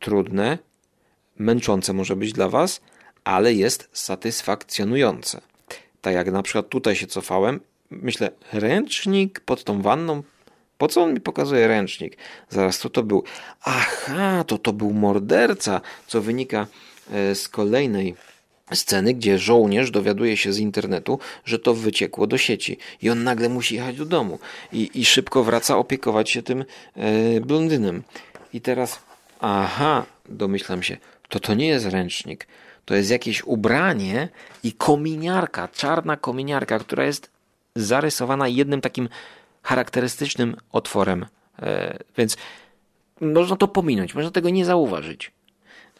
trudne, 0.00 0.58
męczące 1.38 1.92
może 1.92 2.16
być 2.16 2.32
dla 2.32 2.48
Was, 2.48 2.80
ale 3.24 3.54
jest 3.54 3.88
satysfakcjonujące. 3.92 5.40
Tak 6.00 6.14
jak 6.14 6.32
na 6.32 6.42
przykład 6.42 6.68
tutaj 6.68 6.96
się 6.96 7.06
cofałem, 7.06 7.60
myślę, 7.90 8.30
ręcznik 8.52 9.40
pod 9.40 9.64
tą 9.64 9.82
wanną, 9.82 10.22
po 10.78 10.88
co 10.88 11.02
on 11.02 11.14
mi 11.14 11.20
pokazuje 11.20 11.68
ręcznik? 11.68 12.16
Zaraz, 12.48 12.78
co 12.78 12.90
to 12.90 13.02
był? 13.02 13.24
Aha, 13.62 14.44
to 14.46 14.58
to 14.58 14.72
był 14.72 14.92
morderca, 14.92 15.80
co 16.06 16.20
wynika 16.20 16.66
e, 17.10 17.34
z 17.34 17.48
kolejnej 17.48 18.14
sceny, 18.72 19.14
gdzie 19.14 19.38
żołnierz 19.38 19.90
dowiaduje 19.90 20.36
się 20.36 20.52
z 20.52 20.58
internetu, 20.58 21.18
że 21.44 21.58
to 21.58 21.74
wyciekło 21.74 22.26
do 22.26 22.38
sieci 22.38 22.78
i 23.02 23.10
on 23.10 23.24
nagle 23.24 23.48
musi 23.48 23.74
jechać 23.74 23.96
do 23.96 24.04
domu 24.04 24.38
i, 24.72 24.90
i 24.94 25.04
szybko 25.04 25.44
wraca 25.44 25.76
opiekować 25.76 26.30
się 26.30 26.42
tym 26.42 26.64
e, 26.96 27.40
blondynem. 27.40 28.02
I 28.52 28.60
teraz, 28.60 28.98
aha, 29.40 30.04
domyślam 30.28 30.82
się, 30.82 30.96
to 31.28 31.40
to 31.40 31.54
nie 31.54 31.66
jest 31.66 31.86
ręcznik, 31.86 32.46
to 32.84 32.94
jest 32.94 33.10
jakieś 33.10 33.44
ubranie 33.44 34.28
i 34.62 34.72
kominiarka, 34.72 35.68
czarna 35.68 36.16
kominiarka, 36.16 36.78
która 36.78 37.04
jest 37.04 37.30
zarysowana 37.76 38.48
jednym 38.48 38.80
takim 38.80 39.08
charakterystycznym 39.64 40.56
otworem. 40.72 41.26
E, 41.62 41.98
więc 42.16 42.36
można 43.20 43.56
to 43.56 43.68
pominąć, 43.68 44.14
można 44.14 44.30
tego 44.30 44.50
nie 44.50 44.64
zauważyć. 44.64 45.32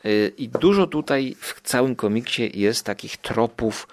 E, 0.05 0.29
I 0.29 0.48
dużo 0.48 0.87
tutaj 0.87 1.37
w 1.40 1.61
całym 1.61 1.96
komiksie 1.96 2.50
jest 2.55 2.87
takich 2.87 3.16
tropów 3.16 3.88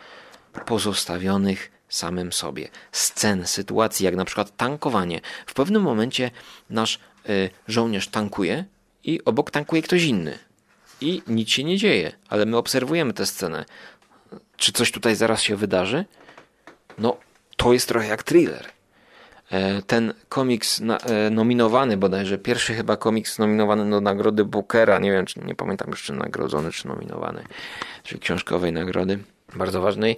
pozostawionych 0.65 1.71
samym 1.89 2.33
sobie. 2.33 2.67
Scen, 2.91 3.47
sytuacji, 3.47 4.05
jak 4.05 4.15
na 4.15 4.25
przykład 4.25 4.57
tankowanie. 4.57 5.21
W 5.45 5.53
pewnym 5.53 5.81
momencie 5.81 6.31
nasz 6.69 6.99
e, 7.29 7.49
żołnierz 7.67 8.07
tankuje 8.07 8.65
i 9.03 9.23
obok 9.25 9.51
tankuje 9.51 9.81
ktoś 9.81 10.03
inny. 10.03 10.39
I 11.01 11.21
nic 11.27 11.49
się 11.49 11.63
nie 11.63 11.77
dzieje, 11.77 12.11
ale 12.29 12.45
my 12.45 12.57
obserwujemy 12.57 13.13
tę 13.13 13.25
scenę. 13.25 13.65
Czy 14.57 14.71
coś 14.71 14.91
tutaj 14.91 15.15
zaraz 15.15 15.41
się 15.41 15.55
wydarzy? 15.55 16.05
No, 16.97 17.17
to 17.57 17.73
jest 17.73 17.87
trochę 17.87 18.07
jak 18.07 18.23
thriller. 18.23 18.65
E, 19.51 19.81
ten 19.81 20.13
komiks 20.29 20.81
e, 20.81 21.29
nominowany 21.29 21.97
bodajże, 21.97 22.37
pierwszy 22.37 22.73
chyba 22.73 22.97
komiks 22.97 23.39
nominowany 23.39 23.89
do 23.89 24.01
nagrody 24.01 24.45
Bookera, 24.45 24.99
nie 24.99 25.11
wiem, 25.11 25.25
czy, 25.25 25.39
nie 25.39 25.55
pamiętam 25.55 25.89
już 25.89 26.03
czy 26.03 26.13
nagrodzony, 26.13 26.71
czy 26.71 26.87
nominowany, 26.87 27.43
czyli 28.03 28.19
książkowej 28.19 28.73
nagrody, 28.73 29.19
bardzo 29.55 29.81
ważnej, 29.81 30.17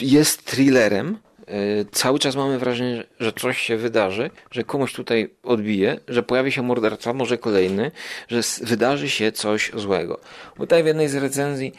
jest 0.00 0.44
thrillerem, 0.44 1.18
E, 1.48 1.84
cały 1.92 2.18
czas 2.18 2.36
mamy 2.36 2.58
wrażenie, 2.58 3.04
że 3.20 3.32
coś 3.32 3.58
się 3.60 3.76
wydarzy, 3.76 4.30
że 4.50 4.64
komuś 4.64 4.92
tutaj 4.92 5.30
odbije, 5.42 6.00
że 6.08 6.22
pojawi 6.22 6.52
się 6.52 6.62
morderca, 6.62 7.12
może 7.12 7.38
kolejny, 7.38 7.90
że 8.28 8.40
wydarzy 8.62 9.10
się 9.10 9.32
coś 9.32 9.70
złego. 9.74 10.20
Tutaj 10.56 10.82
w 10.82 10.86
jednej 10.86 11.08
z 11.08 11.14
recenzji 11.14 11.72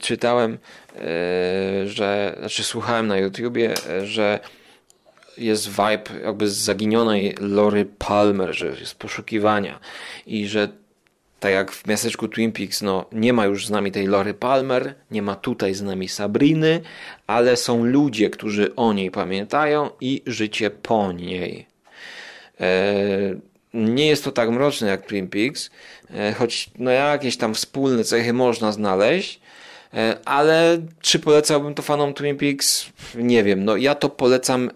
czytałem, 0.00 0.58
że, 1.84 2.36
znaczy 2.38 2.64
słuchałem 2.64 3.06
na 3.06 3.18
YouTubie, 3.18 3.74
że 4.04 4.40
jest 5.40 5.68
vibe 5.68 6.20
jakby 6.24 6.48
z 6.48 6.56
zaginionej 6.56 7.34
Lory 7.40 7.84
Palmer, 7.98 8.54
że 8.58 8.66
jest 8.66 8.94
poszukiwania 8.94 9.80
i 10.26 10.48
że 10.48 10.68
tak 11.40 11.52
jak 11.52 11.72
w 11.72 11.86
miasteczku 11.86 12.28
Twin 12.28 12.52
Peaks, 12.52 12.82
no 12.82 13.04
nie 13.12 13.32
ma 13.32 13.46
już 13.46 13.66
z 13.66 13.70
nami 13.70 13.92
tej 13.92 14.06
Lory 14.06 14.34
Palmer, 14.34 14.94
nie 15.10 15.22
ma 15.22 15.34
tutaj 15.34 15.74
z 15.74 15.82
nami 15.82 16.08
Sabriny, 16.08 16.80
ale 17.26 17.56
są 17.56 17.84
ludzie, 17.84 18.30
którzy 18.30 18.74
o 18.74 18.92
niej 18.92 19.10
pamiętają 19.10 19.90
i 20.00 20.22
życie 20.26 20.70
po 20.70 21.12
niej. 21.12 21.66
E, 22.60 22.70
nie 23.74 24.06
jest 24.06 24.24
to 24.24 24.32
tak 24.32 24.50
mroczne 24.50 24.88
jak 24.88 25.06
Twin 25.06 25.28
Peaks, 25.28 25.70
e, 26.10 26.32
choć 26.32 26.70
no 26.78 26.90
jakieś 26.90 27.36
tam 27.36 27.54
wspólne 27.54 28.04
cechy 28.04 28.32
można 28.32 28.72
znaleźć, 28.72 29.40
ale 30.24 30.78
czy 31.00 31.18
polecałbym 31.18 31.74
to 31.74 31.82
fanom 31.82 32.14
Twin 32.14 32.36
Peaks? 32.36 32.86
Nie 33.14 33.44
wiem. 33.44 33.64
No 33.64 33.76
ja 33.76 33.94
to 33.94 34.08
polecam 34.08 34.70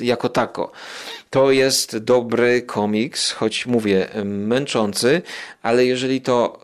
jako 0.00 0.28
tako. 0.28 0.72
To 1.30 1.50
jest 1.50 1.98
dobry 1.98 2.62
komiks, 2.62 3.32
choć 3.32 3.66
mówię, 3.66 4.08
męczący, 4.24 5.22
ale 5.62 5.84
jeżeli 5.84 6.20
to 6.20 6.60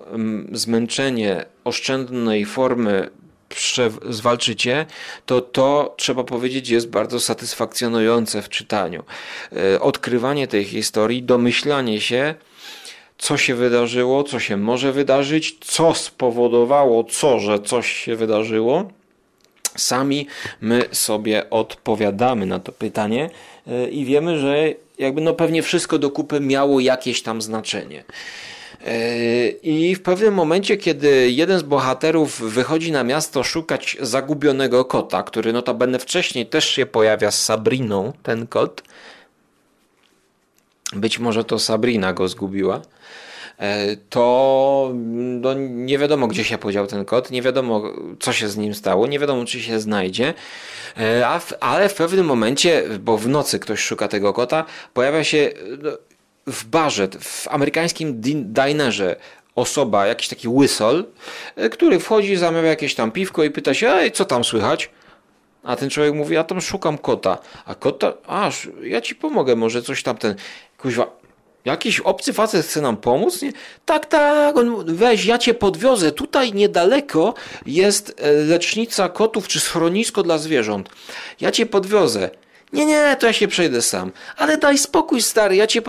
zmęczenie 0.52 1.44
oszczędnej 1.64 2.44
formy 2.46 3.10
zwalczycie, 4.10 4.86
to 5.26 5.40
to 5.40 5.94
trzeba 5.98 6.24
powiedzieć 6.24 6.68
jest 6.68 6.88
bardzo 6.88 7.20
satysfakcjonujące 7.20 8.42
w 8.42 8.48
czytaniu. 8.48 9.04
E, 9.52 9.80
odkrywanie 9.80 10.48
tej 10.48 10.64
historii, 10.64 11.22
domyślanie 11.22 12.00
się, 12.00 12.34
co 13.22 13.36
się 13.36 13.54
wydarzyło, 13.54 14.24
co 14.24 14.40
się 14.40 14.56
może 14.56 14.92
wydarzyć, 14.92 15.56
co 15.60 15.94
spowodowało, 15.94 17.04
co, 17.04 17.38
że 17.38 17.60
coś 17.60 17.92
się 17.92 18.16
wydarzyło. 18.16 18.90
Sami 19.76 20.26
my 20.60 20.84
sobie 20.92 21.50
odpowiadamy 21.50 22.46
na 22.46 22.58
to 22.58 22.72
pytanie 22.72 23.30
e, 23.66 23.88
i 23.88 24.04
wiemy, 24.04 24.38
że 24.38 24.74
jakby 24.98 25.20
no 25.20 25.34
pewnie 25.34 25.62
wszystko 25.62 25.98
do 25.98 26.10
kupy 26.10 26.40
miało 26.40 26.80
jakieś 26.80 27.22
tam 27.22 27.42
znaczenie. 27.42 28.04
E, 28.86 29.48
I 29.48 29.94
w 29.94 30.02
pewnym 30.02 30.34
momencie, 30.34 30.76
kiedy 30.76 31.30
jeden 31.30 31.58
z 31.58 31.62
bohaterów 31.62 32.40
wychodzi 32.40 32.92
na 32.92 33.04
miasto 33.04 33.42
szukać 33.42 33.96
zagubionego 34.00 34.84
kota, 34.84 35.22
który 35.22 35.52
notabene 35.52 35.98
wcześniej 35.98 36.46
też 36.46 36.68
się 36.68 36.86
pojawia 36.86 37.30
z 37.30 37.44
Sabriną, 37.44 38.12
ten 38.22 38.46
kot, 38.46 38.82
być 40.92 41.18
może 41.18 41.44
to 41.44 41.58
Sabrina 41.58 42.12
go 42.12 42.28
zgubiła, 42.28 42.82
e, 43.58 43.96
to 43.96 44.90
no, 44.94 45.54
nie 45.58 45.98
wiadomo, 45.98 46.26
gdzie 46.26 46.44
się 46.44 46.58
podział 46.58 46.86
ten 46.86 47.04
kot, 47.04 47.30
nie 47.30 47.42
wiadomo, 47.42 47.82
co 48.20 48.32
się 48.32 48.48
z 48.48 48.56
nim 48.56 48.74
stało, 48.74 49.06
nie 49.06 49.18
wiadomo, 49.18 49.44
czy 49.44 49.60
się 49.60 49.80
znajdzie, 49.80 50.34
e, 50.96 51.28
ale 51.60 51.88
w 51.88 51.94
pewnym 51.94 52.26
momencie, 52.26 52.84
bo 53.00 53.18
w 53.18 53.28
nocy 53.28 53.58
ktoś 53.58 53.80
szuka 53.80 54.08
tego 54.08 54.32
kota, 54.32 54.64
pojawia 54.94 55.24
się 55.24 55.50
no, 55.82 55.90
w 56.46 56.64
barze, 56.64 57.08
w 57.20 57.48
amerykańskim 57.48 58.20
dinerze 58.52 59.16
osoba, 59.54 60.06
jakiś 60.06 60.28
taki 60.28 60.48
łysol, 60.48 61.04
e, 61.56 61.68
który 61.68 61.98
wchodzi, 61.98 62.36
zamawia 62.36 62.68
jakieś 62.68 62.94
tam 62.94 63.12
piwko 63.12 63.44
i 63.44 63.50
pyta 63.50 63.74
się, 63.74 63.90
ej, 63.90 64.12
co 64.12 64.24
tam 64.24 64.44
słychać? 64.44 64.90
A 65.62 65.76
ten 65.76 65.90
człowiek 65.90 66.14
mówi, 66.14 66.34
ja 66.34 66.44
tam 66.44 66.60
szukam 66.60 66.98
kota. 66.98 67.38
A 67.66 67.74
kota, 67.74 68.12
aż, 68.26 68.68
ja 68.82 69.00
ci 69.00 69.14
pomogę, 69.14 69.56
może 69.56 69.82
coś 69.82 70.02
tam 70.02 70.16
ten, 70.16 70.34
kuźwa, 70.82 71.16
jakiś 71.64 72.00
obcy 72.00 72.32
facet 72.32 72.66
chce 72.66 72.80
nam 72.80 72.96
pomóc? 72.96 73.42
Nie? 73.42 73.52
Tak, 73.84 74.06
tak, 74.06 74.54
weź, 74.86 75.24
ja 75.24 75.38
cię 75.38 75.54
podwiozę. 75.54 76.12
Tutaj 76.12 76.52
niedaleko 76.52 77.34
jest 77.66 78.14
e, 78.18 78.32
lecznica 78.32 79.08
kotów 79.08 79.48
czy 79.48 79.60
schronisko 79.60 80.22
dla 80.22 80.38
zwierząt. 80.38 80.88
Ja 81.40 81.50
cię 81.50 81.66
podwiozę. 81.66 82.30
Nie, 82.72 82.86
nie, 82.86 83.16
to 83.20 83.26
ja 83.26 83.32
się 83.32 83.48
przejdę 83.48 83.82
sam. 83.82 84.12
Ale 84.36 84.58
daj 84.58 84.78
spokój, 84.78 85.22
stary, 85.22 85.56
ja 85.56 85.66
cię 85.66 85.82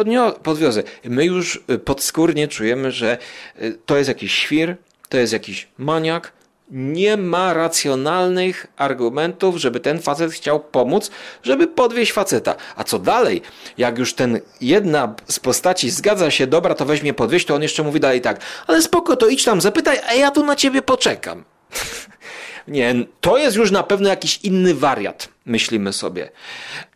podwiozę. 0.43 0.83
My 1.03 1.25
już 1.25 1.63
y, 1.69 1.79
podskórnie 1.79 2.47
czujemy, 2.47 2.91
że 2.91 3.17
y, 3.61 3.77
to 3.85 3.97
jest 3.97 4.07
jakiś 4.07 4.33
świr, 4.33 4.75
to 5.09 5.17
jest 5.17 5.33
jakiś 5.33 5.67
maniak. 5.77 6.31
Nie 6.71 7.17
ma 7.17 7.53
racjonalnych 7.53 8.67
argumentów, 8.77 9.57
żeby 9.57 9.79
ten 9.79 10.01
facet 10.01 10.31
chciał 10.31 10.59
pomóc, 10.59 11.11
żeby 11.43 11.67
podwieźć 11.67 12.11
faceta. 12.11 12.55
A 12.75 12.83
co 12.83 12.99
dalej? 12.99 13.41
Jak 13.77 13.97
już 13.97 14.13
ten 14.13 14.39
jedna 14.61 15.15
z 15.27 15.39
postaci 15.39 15.89
zgadza 15.89 16.31
się, 16.31 16.47
dobra, 16.47 16.75
to 16.75 16.85
weźmie 16.85 17.13
podwieźć, 17.13 17.45
to 17.45 17.55
on 17.55 17.61
jeszcze 17.61 17.83
mówi 17.83 17.99
dalej 17.99 18.21
tak, 18.21 18.39
ale 18.67 18.81
spoko, 18.81 19.15
to 19.15 19.27
idź 19.27 19.43
tam, 19.43 19.61
zapytaj, 19.61 19.99
a 20.07 20.13
ja 20.13 20.31
tu 20.31 20.45
na 20.45 20.55
ciebie 20.55 20.81
poczekam. 20.81 21.43
Nie, 22.67 22.95
to 23.21 23.37
jest 23.37 23.57
już 23.57 23.71
na 23.71 23.83
pewno 23.83 24.09
jakiś 24.09 24.39
inny 24.43 24.75
wariat, 24.75 25.29
myślimy 25.45 25.93
sobie. 25.93 26.29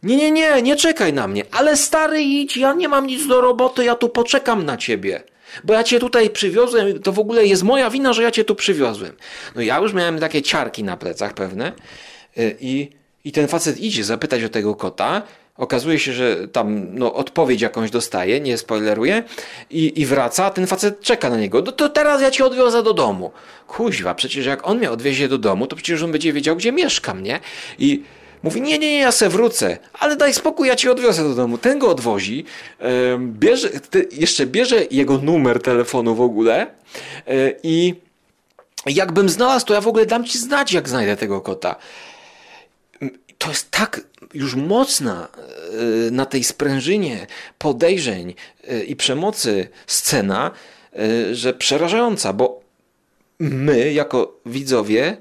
Nie, 0.03 0.17
nie, 0.17 0.31
nie, 0.31 0.61
nie 0.61 0.75
czekaj 0.75 1.13
na 1.13 1.27
mnie, 1.27 1.43
ale 1.51 1.77
stary 1.77 2.21
idź, 2.21 2.57
ja 2.57 2.73
nie 2.73 2.89
mam 2.89 3.07
nic 3.07 3.27
do 3.27 3.41
roboty, 3.41 3.85
ja 3.85 3.95
tu 3.95 4.09
poczekam 4.09 4.65
na 4.65 4.77
ciebie. 4.77 5.23
Bo 5.63 5.73
ja 5.73 5.83
cię 5.83 5.99
tutaj 5.99 6.29
przywiozłem, 6.29 6.99
to 6.99 7.11
w 7.11 7.19
ogóle 7.19 7.45
jest 7.45 7.63
moja 7.63 7.89
wina, 7.89 8.13
że 8.13 8.23
ja 8.23 8.31
cię 8.31 8.43
tu 8.43 8.55
przywiozłem. 8.55 9.11
No 9.55 9.61
ja 9.61 9.79
już 9.79 9.93
miałem 9.93 10.19
takie 10.19 10.41
ciarki 10.41 10.83
na 10.83 10.97
plecach 10.97 11.33
pewne 11.33 11.71
y, 12.37 12.55
i, 12.59 12.89
i 13.23 13.31
ten 13.31 13.47
facet 13.47 13.79
idzie 13.79 14.03
zapytać 14.03 14.43
o 14.43 14.49
tego 14.49 14.75
kota, 14.75 15.21
Okazuje 15.57 15.99
się, 15.99 16.13
że 16.13 16.47
tam 16.47 16.87
no, 16.93 17.13
odpowiedź 17.13 17.61
jakąś 17.61 17.91
dostaje, 17.91 18.41
nie 18.41 18.57
spoileruję, 18.57 19.23
i, 19.69 20.01
i 20.01 20.05
wraca, 20.05 20.45
a 20.45 20.49
ten 20.49 20.67
facet 20.67 21.01
czeka 21.01 21.29
na 21.29 21.37
niego. 21.37 21.61
No 21.61 21.71
to 21.71 21.89
teraz 21.89 22.21
ja 22.21 22.31
cię 22.31 22.45
odwiozę 22.45 22.83
do 22.83 22.93
domu. 22.93 23.31
Kuźwa, 23.67 24.15
przecież 24.15 24.45
jak 24.45 24.67
on 24.67 24.77
mnie 24.77 24.91
odwiezie 24.91 25.27
do 25.27 25.37
domu, 25.37 25.67
to 25.67 25.75
przecież 25.75 26.03
on 26.03 26.11
będzie 26.11 26.33
wiedział, 26.33 26.55
gdzie 26.55 26.71
mieszkam, 26.71 27.23
nie? 27.23 27.39
I 27.79 28.03
Mówi, 28.43 28.61
nie, 28.61 28.79
nie, 28.79 28.89
nie, 28.89 28.99
ja 28.99 29.11
se 29.11 29.29
wrócę, 29.29 29.77
ale 29.93 30.15
daj 30.15 30.33
spokój, 30.33 30.67
ja 30.67 30.75
cię 30.75 30.91
odwiozę 30.91 31.23
do 31.23 31.35
domu. 31.35 31.57
Ten 31.57 31.79
go 31.79 31.89
odwozi, 31.89 32.45
bierze, 33.19 33.69
jeszcze 34.11 34.45
bierze 34.45 34.85
jego 34.91 35.17
numer 35.17 35.61
telefonu 35.61 36.15
w 36.15 36.21
ogóle 36.21 36.67
i 37.63 37.95
jakbym 38.85 39.29
znalazł, 39.29 39.65
to 39.65 39.73
ja 39.73 39.81
w 39.81 39.87
ogóle 39.87 40.05
dam 40.05 40.25
ci 40.25 40.39
znać, 40.39 40.73
jak 40.73 40.89
znajdę 40.89 41.17
tego 41.17 41.41
kota. 41.41 41.75
To 43.37 43.49
jest 43.49 43.71
tak 43.71 44.01
już 44.33 44.55
mocna 44.55 45.27
e, 45.27 46.11
na 46.11 46.25
tej 46.25 46.43
sprężynie 46.43 47.27
podejrzeń 47.57 48.33
e, 48.67 48.83
i 48.83 48.95
przemocy 48.95 49.67
scena, 49.87 50.51
e, 50.93 51.35
że 51.35 51.53
przerażająca, 51.53 52.33
bo 52.33 52.61
my 53.39 53.93
jako 53.93 54.39
widzowie 54.45 55.17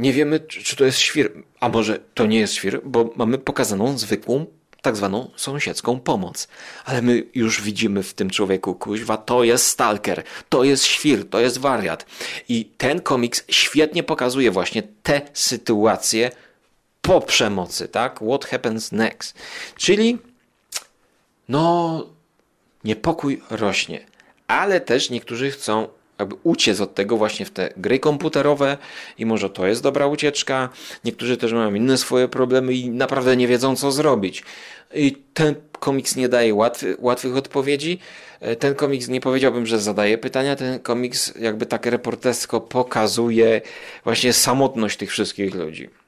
nie 0.00 0.12
wiemy, 0.12 0.40
czy 0.40 0.76
to 0.76 0.84
jest 0.84 0.98
świr, 0.98 1.32
a 1.60 1.68
może 1.68 1.98
to 2.14 2.26
nie 2.26 2.38
jest 2.38 2.54
świr, 2.54 2.80
bo 2.84 3.10
mamy 3.16 3.38
pokazaną 3.38 3.98
zwykłą 3.98 4.46
tak 4.82 4.96
zwaną 4.96 5.30
sąsiedzką 5.36 6.00
pomoc. 6.00 6.48
Ale 6.84 7.02
my 7.02 7.26
już 7.34 7.62
widzimy 7.62 8.02
w 8.02 8.14
tym 8.14 8.30
człowieku, 8.30 8.74
kuźwa, 8.74 9.16
to 9.16 9.44
jest 9.44 9.66
stalker, 9.66 10.22
to 10.48 10.64
jest 10.64 10.84
świr, 10.84 11.28
to 11.28 11.40
jest 11.40 11.58
wariat. 11.58 12.06
I 12.48 12.64
ten 12.64 13.00
komiks 13.00 13.44
świetnie 13.48 14.02
pokazuje 14.02 14.50
właśnie 14.50 14.82
te 15.02 15.20
sytuacje 15.32 16.30
po 17.02 17.20
przemocy, 17.20 17.88
tak? 17.88 18.20
What 18.28 18.44
happens 18.44 18.92
next? 18.92 19.38
Czyli, 19.76 20.18
no, 21.48 22.06
niepokój 22.84 23.42
rośnie. 23.50 24.06
Ale 24.46 24.80
też 24.80 25.10
niektórzy 25.10 25.50
chcą 25.50 25.88
jakby 26.20 26.36
uciec 26.42 26.80
od 26.80 26.94
tego 26.94 27.16
właśnie 27.16 27.46
w 27.46 27.50
te 27.50 27.72
gry 27.76 27.98
komputerowe 27.98 28.76
i 29.18 29.26
może 29.26 29.50
to 29.50 29.66
jest 29.66 29.82
dobra 29.82 30.06
ucieczka. 30.06 30.68
Niektórzy 31.04 31.36
też 31.36 31.52
mają 31.52 31.74
inne 31.74 31.98
swoje 31.98 32.28
problemy 32.28 32.74
i 32.74 32.90
naprawdę 32.90 33.36
nie 33.36 33.48
wiedzą 33.48 33.76
co 33.76 33.92
zrobić. 33.92 34.42
I 34.94 35.16
ten 35.34 35.54
komiks 35.72 36.16
nie 36.16 36.28
daje 36.28 36.54
łatwy, 36.54 36.96
łatwych 36.98 37.36
odpowiedzi. 37.36 37.98
E, 38.40 38.56
ten 38.56 38.74
komiks 38.74 39.08
nie 39.08 39.20
powiedziałbym, 39.20 39.66
że 39.66 39.78
zadaje 39.78 40.18
pytania. 40.18 40.56
Ten 40.56 40.80
komiks 40.80 41.32
jakby 41.38 41.66
tak 41.66 41.86
reportersko 41.86 42.60
pokazuje 42.60 43.60
właśnie 44.04 44.32
samotność 44.32 44.96
tych 44.96 45.10
wszystkich 45.10 45.54
ludzi 45.54 45.99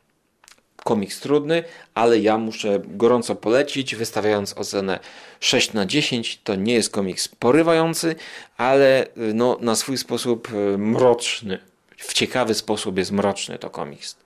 komiks 0.84 1.20
trudny, 1.20 1.64
ale 1.94 2.18
ja 2.18 2.38
muszę 2.38 2.80
gorąco 2.84 3.34
polecić, 3.34 3.96
wystawiając 3.96 4.58
ocenę 4.58 4.98
6 5.40 5.72
na 5.72 5.86
10. 5.86 6.40
To 6.44 6.54
nie 6.54 6.74
jest 6.74 6.90
komiks 6.90 7.28
porywający, 7.28 8.16
ale 8.56 9.06
y, 9.06 9.10
no, 9.34 9.58
na 9.60 9.76
swój 9.76 9.98
sposób 9.98 10.48
y, 10.52 10.78
mroczny. 10.78 11.58
W 11.96 12.14
ciekawy 12.14 12.54
sposób 12.54 12.98
jest 12.98 13.12
mroczny 13.12 13.58
to 13.58 13.70
komiks. 13.70 14.16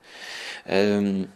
Um, 0.67 1.29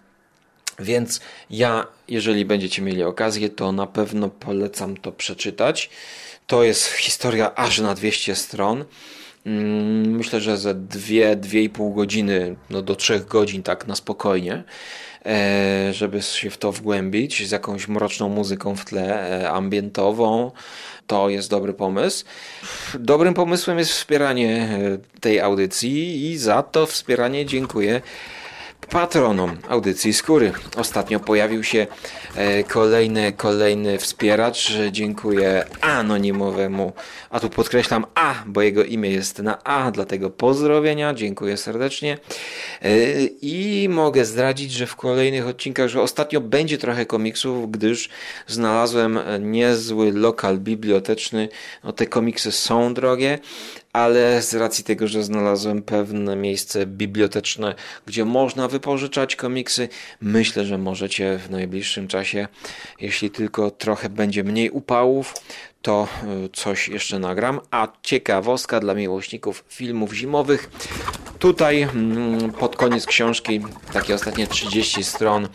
więc 0.78 1.20
ja, 1.50 1.86
jeżeli 2.08 2.44
będziecie 2.44 2.82
mieli 2.82 3.02
okazję, 3.02 3.48
to 3.48 3.72
na 3.72 3.86
pewno 3.86 4.28
polecam 4.28 4.96
to 4.96 5.12
przeczytać. 5.12 5.90
To 6.46 6.62
jest 6.62 6.86
historia 6.86 7.54
aż 7.54 7.78
na 7.78 7.94
200 7.94 8.34
stron. 8.36 8.84
Mm, 9.46 10.16
myślę, 10.16 10.40
że 10.40 10.58
za 10.58 10.74
2-2,5 10.74 11.94
godziny, 11.94 12.56
no 12.70 12.82
do 12.82 12.96
3 12.96 13.20
godzin, 13.20 13.62
tak 13.62 13.86
na 13.86 13.96
spokojnie. 13.96 14.64
E, 15.26 15.92
żeby 15.92 16.22
się 16.22 16.50
w 16.50 16.58
to 16.58 16.72
wgłębić 16.72 17.48
z 17.48 17.50
jakąś 17.50 17.88
mroczną 17.88 18.28
muzyką 18.28 18.76
w 18.76 18.84
tle, 18.84 19.40
e, 19.42 19.50
ambientową. 19.50 20.50
To 21.06 21.28
jest 21.28 21.50
dobry 21.50 21.72
pomysł. 21.72 22.24
Dobrym 22.94 23.34
pomysłem 23.34 23.78
jest 23.78 23.90
wspieranie 23.90 24.78
e, 24.82 25.20
tej 25.20 25.40
audycji 25.40 26.30
i 26.30 26.38
za 26.38 26.62
to 26.62 26.86
wspieranie 26.86 27.46
dziękuję 27.46 28.00
patronom 28.90 29.56
audycji 29.68 30.12
Skóry. 30.12 30.52
Ostatnio 30.76 31.20
pojawił 31.20 31.64
się 31.64 31.86
e, 32.34 32.64
kolejny, 32.64 33.32
kolejny 33.32 33.98
wspieracz. 33.98 34.72
Dziękuję 34.90 35.64
anonimowemu, 35.80 36.92
a 37.30 37.40
tu 37.40 37.50
podkreślam 37.50 38.06
A, 38.14 38.34
bo 38.46 38.62
jego 38.62 38.84
imię 38.84 39.10
jest 39.10 39.38
na 39.38 39.64
A, 39.64 39.90
dlatego 39.90 40.30
pozdrowienia, 40.30 41.14
dziękuję 41.14 41.56
serdecznie. 41.56 42.18
E, 42.82 42.88
I 43.42 43.88
mogę 43.90 44.24
zdradzić, 44.24 44.72
że 44.72 44.86
w 44.86 44.96
kolejnych 44.96 45.46
odcinkach, 45.46 45.88
że 45.88 46.02
ostatnio 46.02 46.40
będzie 46.40 46.78
trochę 46.78 47.06
komiksów, 47.06 47.70
gdyż 47.70 48.08
znalazłem 48.46 49.18
niezły 49.40 50.12
lokal 50.12 50.58
biblioteczny. 50.58 51.48
No, 51.84 51.92
te 51.92 52.06
komiksy 52.06 52.52
są 52.52 52.94
drogie 52.94 53.38
ale 53.92 54.42
z 54.42 54.54
racji 54.54 54.84
tego, 54.84 55.08
że 55.08 55.22
znalazłem 55.22 55.82
pewne 55.82 56.36
miejsce 56.36 56.86
biblioteczne, 56.86 57.74
gdzie 58.06 58.24
można 58.24 58.68
wypożyczać 58.68 59.36
komiksy, 59.36 59.88
myślę, 60.20 60.64
że 60.64 60.78
możecie 60.78 61.38
w 61.38 61.50
najbliższym 61.50 62.08
czasie, 62.08 62.48
jeśli 63.00 63.30
tylko 63.30 63.70
trochę 63.70 64.08
będzie 64.08 64.44
mniej 64.44 64.70
upałów, 64.70 65.34
to 65.82 66.08
y, 66.44 66.48
coś 66.52 66.88
jeszcze 66.88 67.18
nagram. 67.18 67.60
A 67.70 67.88
ciekawostka 68.02 68.80
dla 68.80 68.94
miłośników 68.94 69.64
filmów 69.68 70.12
zimowych. 70.12 70.70
Tutaj 71.38 71.82
mm, 71.82 72.52
pod 72.52 72.76
koniec 72.76 73.06
książki, 73.06 73.60
takie 73.92 74.14
ostatnie 74.14 74.46
30 74.46 75.04
stron, 75.04 75.48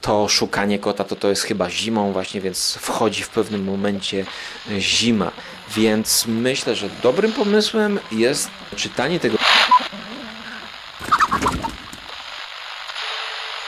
to 0.00 0.28
szukanie 0.28 0.78
kota 0.78 1.04
to 1.04 1.16
to 1.16 1.28
jest 1.28 1.42
chyba 1.42 1.70
zimą 1.70 2.12
właśnie, 2.12 2.40
więc 2.40 2.78
wchodzi 2.80 3.22
w 3.22 3.28
pewnym 3.28 3.64
momencie 3.64 4.24
zima. 4.78 5.32
Więc 5.76 6.26
myślę, 6.26 6.76
że 6.76 6.88
dobrym 7.02 7.32
pomysłem 7.32 7.98
jest 8.12 8.50
czytanie 8.76 9.20
tego 9.20 9.38